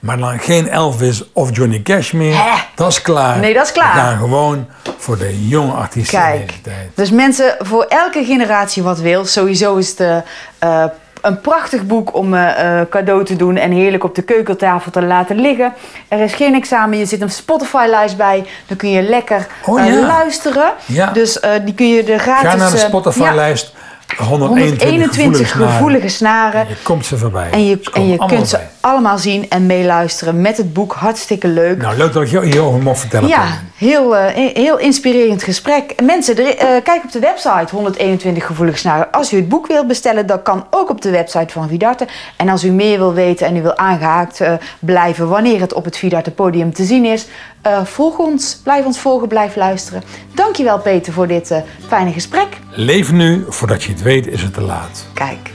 Maar 0.00 0.18
dan 0.18 0.38
geen 0.38 0.68
Elvis 0.68 1.32
of 1.32 1.56
Johnny 1.56 1.82
Cash 1.82 2.12
meer. 2.12 2.34
Hè? 2.42 2.50
Dat 2.74 2.90
is 2.90 3.02
klaar. 3.02 3.38
Nee, 3.38 3.54
dat 3.54 3.66
is 3.66 3.72
klaar. 3.72 3.94
We 3.94 4.00
gaan 4.00 4.18
gewoon 4.18 4.66
voor 4.98 5.18
de 5.18 5.48
jonge 5.48 5.72
artiesten 5.72 6.18
in 6.18 6.24
Kijk, 6.24 6.46
deze 6.48 6.60
tijd. 6.60 6.90
dus 6.94 7.10
mensen, 7.10 7.56
voor 7.58 7.84
elke 7.84 8.24
generatie 8.24 8.82
wat 8.82 8.98
wil. 8.98 9.24
Sowieso 9.24 9.76
is 9.76 9.94
eh, 9.94 10.16
eh, 10.58 10.84
een 11.22 11.40
prachtig 11.40 11.86
boek 11.86 12.14
om 12.14 12.34
eh, 12.34 12.80
eh, 12.80 12.88
cadeau 12.88 13.24
te 13.24 13.36
doen 13.36 13.56
en 13.56 13.70
heerlijk 13.70 14.04
op 14.04 14.14
de 14.14 14.22
keukentafel 14.22 14.90
te 14.90 15.02
laten 15.02 15.40
liggen. 15.40 15.72
Er 16.08 16.20
is 16.20 16.34
geen 16.34 16.54
examen, 16.54 16.98
je 16.98 17.06
zit 17.06 17.20
een 17.20 17.30
Spotify-lijst 17.30 18.16
bij. 18.16 18.44
Dan 18.66 18.76
kun 18.76 18.90
je 18.90 19.02
lekker 19.02 19.46
Oh, 19.66 19.80
eh, 19.80 19.86
ja. 19.86 20.06
luisteren. 20.06 20.72
Ja. 20.86 21.10
Dus 21.10 21.40
die 21.64 21.74
kun 21.74 21.88
je 21.88 22.02
er 22.02 22.18
gratis... 22.18 22.50
Ga 22.50 22.56
naar 22.56 22.70
de 22.70 22.76
ja, 22.76 22.86
Spotify-lijst. 22.86 23.74
121, 24.16 24.88
121 24.88 25.50
gevoelige, 25.50 25.72
gevoelige 25.72 26.08
snaren. 26.08 26.68
Je 26.68 26.76
komt 26.82 27.06
ze 27.06 27.18
voorbij. 27.18 27.50
En 27.50 27.66
je, 27.66 27.80
en 27.92 28.08
je 28.08 28.16
kunt 28.26 28.48
ze 28.48 28.58
allemaal 28.80 29.18
zien 29.18 29.50
en 29.50 29.66
meeluisteren 29.66 30.40
met 30.40 30.56
het 30.56 30.72
boek. 30.72 30.92
Hartstikke 30.92 31.48
leuk. 31.48 31.82
Nou, 31.82 31.96
leuk 31.96 32.12
dat 32.12 32.22
ik 32.22 32.28
jou 32.28 32.46
hierover 32.46 32.82
mocht 32.82 33.00
vertellen. 33.00 33.28
Ja, 33.28 33.44
heel, 33.76 34.16
eh, 34.16 34.54
heel 34.54 34.78
inspirerend 34.78 35.42
gesprek. 35.42 35.90
En 35.90 36.04
Mensen, 36.04 36.36
er, 36.36 36.56
eh, 36.56 36.82
kijk 36.82 37.04
op 37.04 37.12
de 37.12 37.18
website 37.18 37.74
121 37.74 38.46
gevoelige 38.46 38.78
snaren. 38.78 39.10
Als 39.10 39.32
u 39.32 39.36
het 39.36 39.48
boek 39.48 39.66
wilt 39.66 39.86
bestellen, 39.86 40.26
dat 40.26 40.42
kan 40.42 40.66
ook 40.70 40.90
op 40.90 41.00
de 41.00 41.10
website 41.10 41.52
van 41.52 41.68
Vidarte. 41.68 42.06
En 42.36 42.48
als 42.48 42.64
u 42.64 42.70
meer 42.70 42.98
wil 42.98 43.14
weten 43.14 43.46
en 43.46 43.56
u 43.56 43.62
wil 43.62 43.76
aangehaakt 43.76 44.40
eh, 44.40 44.52
blijven 44.78 45.28
wanneer 45.28 45.60
het 45.60 45.72
op 45.72 45.84
het 45.84 45.96
Vidarte 45.96 46.30
podium 46.30 46.72
te 46.72 46.84
zien 46.84 47.04
is, 47.04 47.26
eh, 47.62 47.84
volg 47.84 48.18
ons, 48.18 48.60
blijf 48.62 48.84
ons 48.84 48.98
volgen, 48.98 49.28
blijf 49.28 49.56
luisteren. 49.56 50.02
Dankjewel 50.34 50.78
Peter 50.78 51.12
voor 51.12 51.26
dit 51.26 51.50
eh, 51.50 51.58
fijne 51.88 52.12
gesprek. 52.12 52.48
Leef 52.70 53.12
nu, 53.12 53.44
voordat 53.48 53.82
je 53.82 53.92
het 53.92 54.02
weet 54.02 54.26
is 54.26 54.42
het 54.42 54.54
te 54.54 54.60
laat. 54.60 55.04
Kijk, 55.14 55.50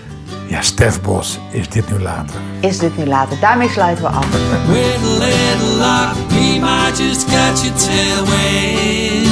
Ja, 0.47 0.61
Stef 0.61 1.01
Bos, 1.01 1.39
is 1.51 1.69
dit 1.69 1.91
nu 1.91 1.99
later? 1.99 2.35
is 2.59 2.77
dit 2.79 2.97
nu 2.97 3.05
later? 3.05 3.39
Daarmee 3.39 3.69
sluiten 3.69 4.03
we 4.03 4.09
af. 4.09 4.25
With 4.67 5.03
a 5.03 5.17
little 5.17 5.77
luck, 5.77 6.29
we 6.29 6.59
might 6.59 6.97
just 6.97 7.25
catch 7.25 7.65
a 7.65 7.71
tailwind. 7.85 9.27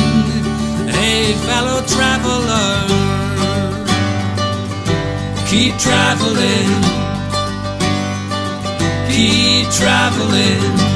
Hey, 0.96 1.34
fellow 1.48 1.86
traveler, 1.86 2.84
keep 5.48 5.78
traveling, 5.78 6.84
keep 9.08 9.70
traveling. 9.70 10.95